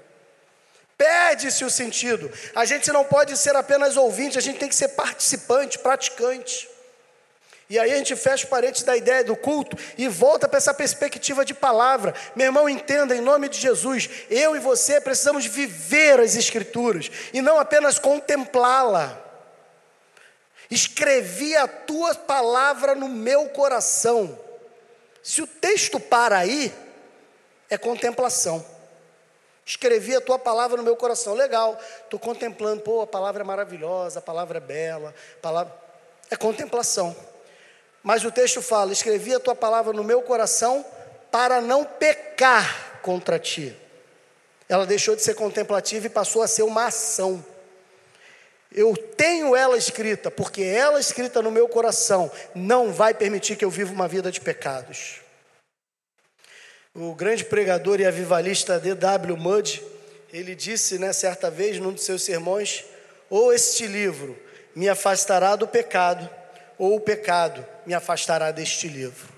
Perde-se 0.95 1.65
o 1.65 1.69
sentido. 1.71 2.31
A 2.53 2.65
gente 2.65 2.91
não 2.91 3.03
pode 3.03 3.35
ser 3.35 3.55
apenas 3.55 3.97
ouvinte, 3.97 4.37
a 4.37 4.41
gente 4.41 4.59
tem 4.59 4.69
que 4.69 4.75
ser 4.75 4.89
participante, 4.89 5.79
praticante. 5.79 6.69
E 7.69 7.79
aí 7.79 7.91
a 7.91 7.97
gente 7.97 8.15
fecha 8.15 8.45
o 8.45 8.49
parede 8.49 8.85
da 8.85 8.95
ideia 8.95 9.23
do 9.23 9.35
culto 9.35 9.75
e 9.97 10.07
volta 10.07 10.47
para 10.47 10.57
essa 10.57 10.73
perspectiva 10.73 11.43
de 11.43 11.53
palavra. 11.53 12.13
Meu 12.35 12.45
irmão, 12.45 12.69
entenda, 12.69 13.15
em 13.15 13.21
nome 13.21 13.49
de 13.49 13.59
Jesus, 13.59 14.07
eu 14.29 14.55
e 14.55 14.59
você 14.59 15.01
precisamos 15.01 15.45
viver 15.45 16.19
as 16.19 16.35
Escrituras 16.35 17.09
e 17.33 17.41
não 17.41 17.59
apenas 17.59 17.97
contemplá-la. 17.97 19.19
Escrevi 20.69 21.55
a 21.55 21.67
tua 21.67 22.13
palavra 22.13 22.93
no 22.93 23.07
meu 23.09 23.49
coração. 23.49 24.39
Se 25.23 25.41
o 25.41 25.47
texto 25.47 25.99
para 25.99 26.37
aí, 26.37 26.71
é 27.67 27.77
contemplação. 27.77 28.63
Escrevi 29.65 30.15
a 30.15 30.21
tua 30.21 30.37
palavra 30.37 30.77
no 30.77 30.83
meu 30.83 30.95
coração. 30.95 31.33
Legal, 31.33 31.79
estou 32.03 32.19
contemplando, 32.19 32.81
pô, 32.81 33.01
a 33.01 33.07
palavra 33.07 33.41
é 33.41 33.45
maravilhosa, 33.45 34.19
a 34.19 34.21
palavra 34.21 34.57
é 34.59 34.61
bela, 34.61 35.15
a 35.37 35.41
palavra. 35.41 35.73
É 36.29 36.35
contemplação. 36.35 37.15
Mas 38.05 38.23
o 38.23 38.29
texto 38.29 38.61
fala: 38.61 38.93
escrevi 38.93 39.33
a 39.33 39.39
tua 39.39 39.55
palavra 39.55 39.91
no 39.91 40.03
meu 40.03 40.21
coração 40.21 40.85
para 41.31 41.59
não 41.59 41.83
pecar 41.83 42.99
contra 43.01 43.39
ti. 43.39 43.75
Ela 44.69 44.85
deixou 44.85 45.15
de 45.15 45.23
ser 45.23 45.33
contemplativa 45.33 46.05
e 46.05 46.09
passou 46.09 46.43
a 46.43 46.47
ser 46.47 46.61
uma 46.61 46.85
ação. 46.85 47.43
Eu 48.71 48.95
tenho 48.95 49.55
ela 49.55 49.75
escrita, 49.75 50.29
porque 50.29 50.61
ela 50.61 50.99
escrita 50.99 51.41
no 51.41 51.49
meu 51.49 51.67
coração 51.67 52.31
não 52.53 52.93
vai 52.93 53.11
permitir 53.11 53.55
que 53.55 53.65
eu 53.65 53.71
viva 53.71 53.91
uma 53.91 54.07
vida 54.07 54.31
de 54.31 54.39
pecados. 54.39 55.21
O 56.93 57.15
grande 57.15 57.43
pregador 57.43 57.99
e 57.99 58.05
avivalista 58.05 58.79
D.W. 58.79 59.35
Mudd, 59.35 59.81
ele 60.31 60.53
disse, 60.53 60.99
né, 60.99 61.11
certa 61.11 61.49
vez, 61.49 61.79
num 61.79 61.91
dos 61.91 62.03
seus 62.03 62.21
sermões: 62.21 62.85
ou 63.31 63.51
este 63.51 63.87
livro 63.87 64.37
me 64.75 64.87
afastará 64.87 65.55
do 65.55 65.67
pecado, 65.67 66.29
ou 66.77 66.95
o 66.95 66.99
pecado 66.99 67.65
me 67.85 67.93
afastará 67.93 68.51
deste 68.51 68.87
livro. 68.87 69.33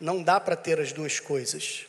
Não 0.00 0.22
dá 0.22 0.40
para 0.40 0.56
ter 0.56 0.80
as 0.80 0.92
duas 0.92 1.20
coisas. 1.20 1.86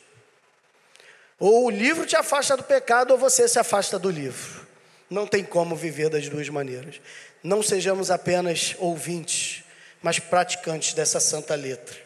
Ou 1.38 1.66
o 1.66 1.70
livro 1.70 2.06
te 2.06 2.14
afasta 2.14 2.56
do 2.56 2.62
pecado, 2.62 3.12
ou 3.12 3.18
você 3.18 3.48
se 3.48 3.58
afasta 3.58 3.98
do 3.98 4.10
livro. 4.10 4.66
Não 5.08 5.26
tem 5.26 5.44
como 5.44 5.74
viver 5.74 6.08
das 6.08 6.28
duas 6.28 6.48
maneiras. 6.48 7.00
Não 7.42 7.62
sejamos 7.62 8.10
apenas 8.10 8.76
ouvintes, 8.78 9.64
mas 10.02 10.18
praticantes 10.18 10.94
dessa 10.94 11.20
santa 11.20 11.54
letra. 11.54 12.01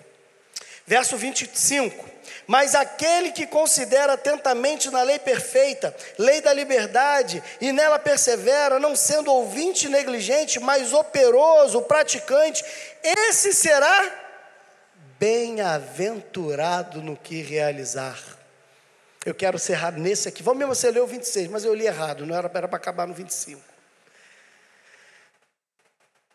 Verso 0.87 1.17
25: 1.17 2.09
Mas 2.47 2.75
aquele 2.75 3.33
que 3.33 3.47
considera 3.47 4.13
atentamente 4.13 4.89
na 4.91 5.03
lei 5.03 5.19
perfeita, 5.19 5.95
lei 6.17 6.41
da 6.41 6.53
liberdade, 6.53 7.43
e 7.61 7.73
nela 7.73 7.99
persevera, 7.99 8.79
não 8.79 8.95
sendo 8.95 9.33
ouvinte 9.33 9.89
negligente, 9.89 10.61
mas 10.61 10.93
operoso, 10.93 11.83
praticante, 11.83 12.65
esse 13.03 13.53
será 13.53 14.23
bem-aventurado 15.19 17.03
no 17.03 17.17
que 17.17 17.43
realizar. 17.43 18.19
Eu 19.25 19.35
quero 19.35 19.59
ser 19.59 19.73
errado 19.73 19.99
nesse 19.99 20.29
aqui. 20.29 20.41
Vamos 20.41 20.59
mesmo 20.61 20.73
você 20.73 20.89
ler 20.89 21.01
o 21.01 21.07
26, 21.07 21.49
mas 21.49 21.65
eu 21.65 21.75
li 21.75 21.85
errado, 21.85 22.25
não 22.25 22.37
era 22.37 22.49
para 22.49 22.67
acabar 22.77 23.09
no 23.09 23.15
25. 23.15 23.61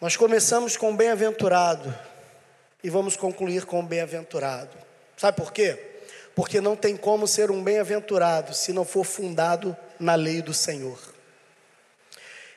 Nós 0.01 0.17
começamos 0.17 0.75
com 0.75 0.93
bem-aventurado 0.93 1.95
e 2.83 2.89
vamos 2.89 3.15
concluir 3.15 3.65
com 3.65 3.85
bem-aventurado. 3.85 4.77
Sabe 5.17 5.37
por 5.37 5.51
quê? 5.53 5.77
Porque 6.35 6.61
não 6.61 6.75
tem 6.75 6.97
como 6.97 7.27
ser 7.27 7.51
um 7.51 7.63
bem-aventurado 7.63 8.53
se 8.53 8.73
não 8.73 8.85
for 8.85 9.03
fundado 9.03 9.75
na 9.99 10.15
lei 10.15 10.41
do 10.41 10.53
Senhor. 10.53 10.99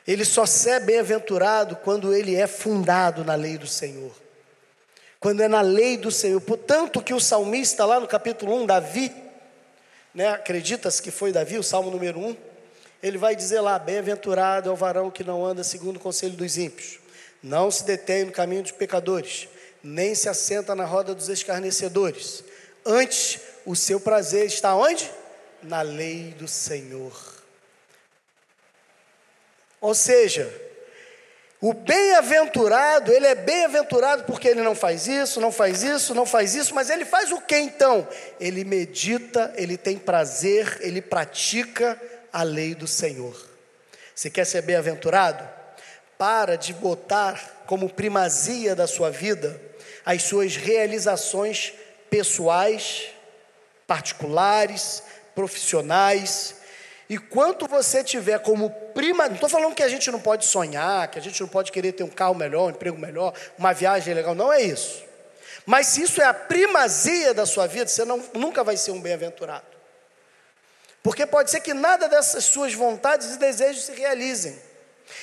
Ele 0.07 0.23
só 0.23 0.43
é 0.67 0.79
bem-aventurado 0.79 1.75
quando 1.77 2.13
ele 2.13 2.35
é 2.35 2.47
fundado 2.47 3.23
na 3.23 3.35
lei 3.35 3.57
do 3.57 3.67
Senhor. 3.67 4.11
Quando 5.19 5.41
é 5.41 5.47
na 5.47 5.61
lei 5.61 5.97
do 5.97 6.11
Senhor. 6.11 6.39
Portanto, 6.41 7.01
que 7.01 7.13
o 7.13 7.19
salmista, 7.19 7.85
lá 7.85 7.99
no 7.99 8.07
capítulo 8.07 8.55
1, 8.61 8.65
Davi, 8.67 9.11
né, 10.13 10.29
acredita-se 10.29 11.01
que 11.01 11.11
foi 11.11 11.31
Davi, 11.31 11.57
o 11.57 11.63
Salmo 11.63 11.89
número 11.89 12.19
1, 12.19 12.37
ele 13.01 13.17
vai 13.17 13.35
dizer 13.35 13.59
lá: 13.59 13.77
Bem-aventurado 13.77 14.69
é 14.69 14.71
o 14.71 14.75
varão 14.75 15.11
que 15.11 15.23
não 15.23 15.45
anda 15.45 15.63
segundo 15.63 15.97
o 15.97 15.99
conselho 15.99 16.33
dos 16.33 16.57
ímpios, 16.57 16.99
não 17.41 17.69
se 17.69 17.83
detém 17.83 18.25
no 18.25 18.31
caminho 18.31 18.63
dos 18.63 18.71
pecadores, 18.71 19.47
nem 19.85 20.15
se 20.15 20.27
assenta 20.27 20.73
na 20.73 20.83
roda 20.83 21.13
dos 21.13 21.29
escarnecedores. 21.29 22.43
Antes, 22.83 23.39
o 23.63 23.75
seu 23.75 23.99
prazer 23.99 24.47
está 24.47 24.75
onde? 24.75 25.09
Na 25.61 25.83
lei 25.83 26.33
do 26.39 26.47
Senhor. 26.47 27.15
Ou 29.79 29.93
seja, 29.93 30.51
o 31.61 31.71
bem-aventurado, 31.71 33.13
ele 33.13 33.27
é 33.27 33.35
bem-aventurado 33.35 34.23
porque 34.23 34.47
ele 34.47 34.63
não 34.63 34.73
faz 34.73 35.05
isso, 35.05 35.39
não 35.39 35.51
faz 35.51 35.83
isso, 35.83 36.15
não 36.15 36.25
faz 36.25 36.55
isso, 36.55 36.73
mas 36.73 36.89
ele 36.89 37.05
faz 37.05 37.31
o 37.31 37.39
que 37.39 37.55
então? 37.55 38.07
Ele 38.39 38.63
medita, 38.63 39.53
ele 39.55 39.77
tem 39.77 39.99
prazer, 39.99 40.79
ele 40.81 40.99
pratica 40.99 42.01
a 42.33 42.41
lei 42.41 42.73
do 42.73 42.87
Senhor. 42.87 43.39
Você 44.15 44.31
quer 44.31 44.45
ser 44.45 44.63
bem-aventurado? 44.63 45.47
Para 46.17 46.55
de 46.55 46.73
botar 46.73 47.63
como 47.67 47.87
primazia 47.87 48.73
da 48.73 48.87
sua 48.87 49.11
vida 49.11 49.61
as 50.05 50.23
suas 50.23 50.55
realizações 50.55 51.73
pessoais, 52.09 53.07
particulares, 53.87 55.03
profissionais, 55.33 56.55
e 57.07 57.17
quanto 57.17 57.67
você 57.67 58.03
tiver 58.03 58.39
como 58.39 58.69
prima, 58.93 59.27
não 59.27 59.35
estou 59.35 59.49
falando 59.49 59.75
que 59.75 59.83
a 59.83 59.87
gente 59.87 60.09
não 60.09 60.19
pode 60.19 60.45
sonhar, 60.45 61.07
que 61.09 61.19
a 61.19 61.21
gente 61.21 61.39
não 61.39 61.47
pode 61.47 61.71
querer 61.71 61.91
ter 61.91 62.03
um 62.03 62.09
carro 62.09 62.33
melhor, 62.33 62.67
um 62.67 62.69
emprego 62.71 62.97
melhor, 62.97 63.33
uma 63.57 63.73
viagem 63.73 64.13
legal, 64.13 64.33
não 64.33 64.51
é 64.51 64.61
isso. 64.61 65.03
Mas 65.65 65.87
se 65.87 66.03
isso 66.03 66.21
é 66.21 66.25
a 66.25 66.33
primazia 66.33 67.33
da 67.33 67.45
sua 67.45 67.67
vida, 67.67 67.87
você 67.87 68.05
não, 68.05 68.23
nunca 68.33 68.63
vai 68.63 68.77
ser 68.77 68.91
um 68.91 69.01
bem-aventurado. 69.01 69.65
Porque 71.03 71.25
pode 71.25 71.51
ser 71.51 71.59
que 71.59 71.73
nada 71.73 72.07
dessas 72.07 72.45
suas 72.45 72.73
vontades 72.73 73.35
e 73.35 73.37
desejos 73.37 73.83
se 73.85 73.91
realizem. 73.93 74.59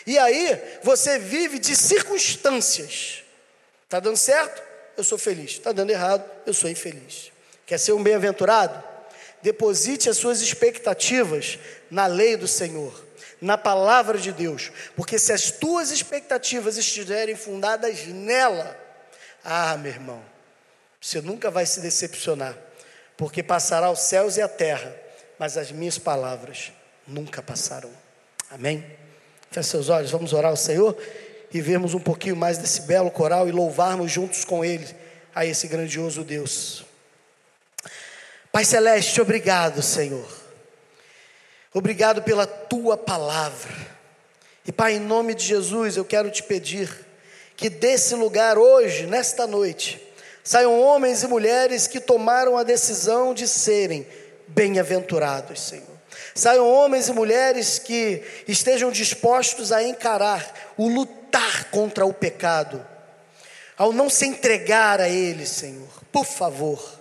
E 0.06 0.16
aí 0.16 0.78
você 0.82 1.18
vive 1.18 1.58
de 1.58 1.74
circunstâncias. 1.74 3.24
Está 3.84 3.98
dando 3.98 4.16
certo? 4.16 4.62
Eu 4.96 5.04
sou 5.04 5.18
feliz. 5.18 5.52
Está 5.52 5.72
dando 5.72 5.90
errado? 5.90 6.28
Eu 6.46 6.54
sou 6.54 6.68
infeliz. 6.68 7.32
Quer 7.66 7.78
ser 7.78 7.92
um 7.92 8.02
bem-aventurado? 8.02 8.82
Deposite 9.40 10.08
as 10.08 10.16
suas 10.16 10.40
expectativas 10.40 11.58
na 11.90 12.06
lei 12.06 12.36
do 12.36 12.46
Senhor, 12.46 13.04
na 13.40 13.58
palavra 13.58 14.16
de 14.18 14.30
Deus, 14.30 14.70
porque 14.94 15.18
se 15.18 15.32
as 15.32 15.50
tuas 15.50 15.90
expectativas 15.90 16.76
estiverem 16.76 17.34
fundadas 17.34 18.06
nela, 18.06 18.78
ah, 19.42 19.76
meu 19.76 19.90
irmão, 19.90 20.22
você 21.00 21.20
nunca 21.20 21.50
vai 21.50 21.66
se 21.66 21.80
decepcionar, 21.80 22.56
porque 23.16 23.42
passará 23.42 23.90
os 23.90 23.98
céus 24.00 24.36
e 24.36 24.42
a 24.42 24.48
terra, 24.48 24.94
mas 25.38 25.56
as 25.56 25.72
minhas 25.72 25.98
palavras 25.98 26.72
nunca 27.04 27.42
passarão. 27.42 27.90
Amém? 28.48 28.86
Feche 29.50 29.70
seus 29.70 29.88
olhos, 29.88 30.12
vamos 30.12 30.32
orar 30.32 30.52
ao 30.52 30.56
Senhor 30.56 30.96
e 31.52 31.60
vermos 31.60 31.94
um 31.94 32.00
pouquinho 32.00 32.36
mais 32.36 32.58
desse 32.58 32.82
belo 32.82 33.10
coral 33.10 33.48
e 33.48 33.52
louvarmos 33.52 34.10
juntos 34.10 34.44
com 34.44 34.64
Ele 34.64 34.86
a 35.34 35.44
esse 35.44 35.66
grandioso 35.68 36.24
Deus. 36.24 36.84
Pai 38.50 38.64
Celeste, 38.64 39.20
obrigado, 39.20 39.82
Senhor. 39.82 40.28
Obrigado 41.72 42.22
pela 42.22 42.46
tua 42.46 42.96
palavra. 42.96 43.72
E 44.66 44.70
Pai, 44.70 44.94
em 44.94 45.00
nome 45.00 45.34
de 45.34 45.44
Jesus, 45.44 45.96
eu 45.96 46.04
quero 46.04 46.30
te 46.30 46.42
pedir 46.42 46.88
que 47.56 47.70
desse 47.70 48.14
lugar 48.14 48.58
hoje, 48.58 49.06
nesta 49.06 49.46
noite, 49.46 50.00
saiam 50.44 50.80
homens 50.80 51.22
e 51.22 51.28
mulheres 51.28 51.86
que 51.86 52.00
tomaram 52.00 52.56
a 52.56 52.62
decisão 52.62 53.32
de 53.32 53.48
serem 53.48 54.06
bem-aventurados, 54.48 55.60
Senhor. 55.60 55.91
Saiam 56.34 56.68
homens 56.68 57.08
e 57.08 57.12
mulheres 57.12 57.78
que 57.78 58.22
estejam 58.48 58.90
dispostos 58.90 59.72
a 59.72 59.82
encarar 59.82 60.72
o 60.76 60.88
lutar 60.88 61.70
contra 61.70 62.06
o 62.06 62.12
pecado, 62.12 62.84
ao 63.76 63.92
não 63.92 64.08
se 64.08 64.26
entregar 64.26 65.00
a 65.00 65.08
ele, 65.08 65.46
Senhor. 65.46 65.88
Por 66.10 66.24
favor, 66.24 67.00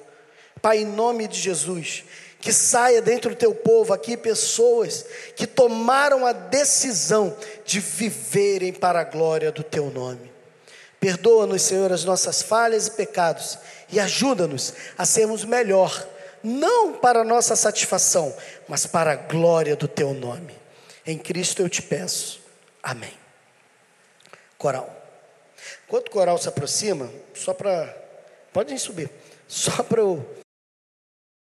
Pai, 0.61 0.79
em 0.79 0.85
nome 0.85 1.27
de 1.27 1.39
Jesus, 1.39 2.03
que 2.39 2.51
saia 2.51 3.01
dentro 3.01 3.31
do 3.31 3.35
teu 3.35 3.53
povo 3.53 3.93
aqui 3.93 4.17
pessoas 4.17 5.05
que 5.35 5.45
tomaram 5.45 6.25
a 6.25 6.33
decisão 6.33 7.35
de 7.65 7.79
viverem 7.79 8.73
para 8.73 9.01
a 9.01 9.03
glória 9.03 9.51
do 9.51 9.63
teu 9.63 9.89
nome. 9.91 10.31
Perdoa-nos, 10.99 11.61
Senhor, 11.63 11.91
as 11.91 12.03
nossas 12.03 12.41
falhas 12.41 12.87
e 12.87 12.91
pecados 12.91 13.57
e 13.91 13.99
ajuda-nos 13.99 14.73
a 14.97 15.05
sermos 15.05 15.43
melhor, 15.43 16.07
não 16.43 16.93
para 16.93 17.23
nossa 17.23 17.55
satisfação, 17.55 18.35
mas 18.67 18.85
para 18.85 19.11
a 19.11 19.15
glória 19.15 19.75
do 19.75 19.87
teu 19.87 20.13
nome. 20.13 20.55
Em 21.05 21.17
Cristo 21.17 21.61
eu 21.61 21.69
te 21.69 21.81
peço. 21.81 22.41
Amém. 22.81 23.13
Coral. 24.57 24.89
Enquanto 25.87 26.07
o 26.07 26.11
coral 26.11 26.37
se 26.37 26.47
aproxima, 26.47 27.09
só 27.33 27.53
para. 27.53 27.97
Podem 28.53 28.77
subir. 28.77 29.09
Só 29.47 29.83
para 29.83 30.01
eu 30.01 30.40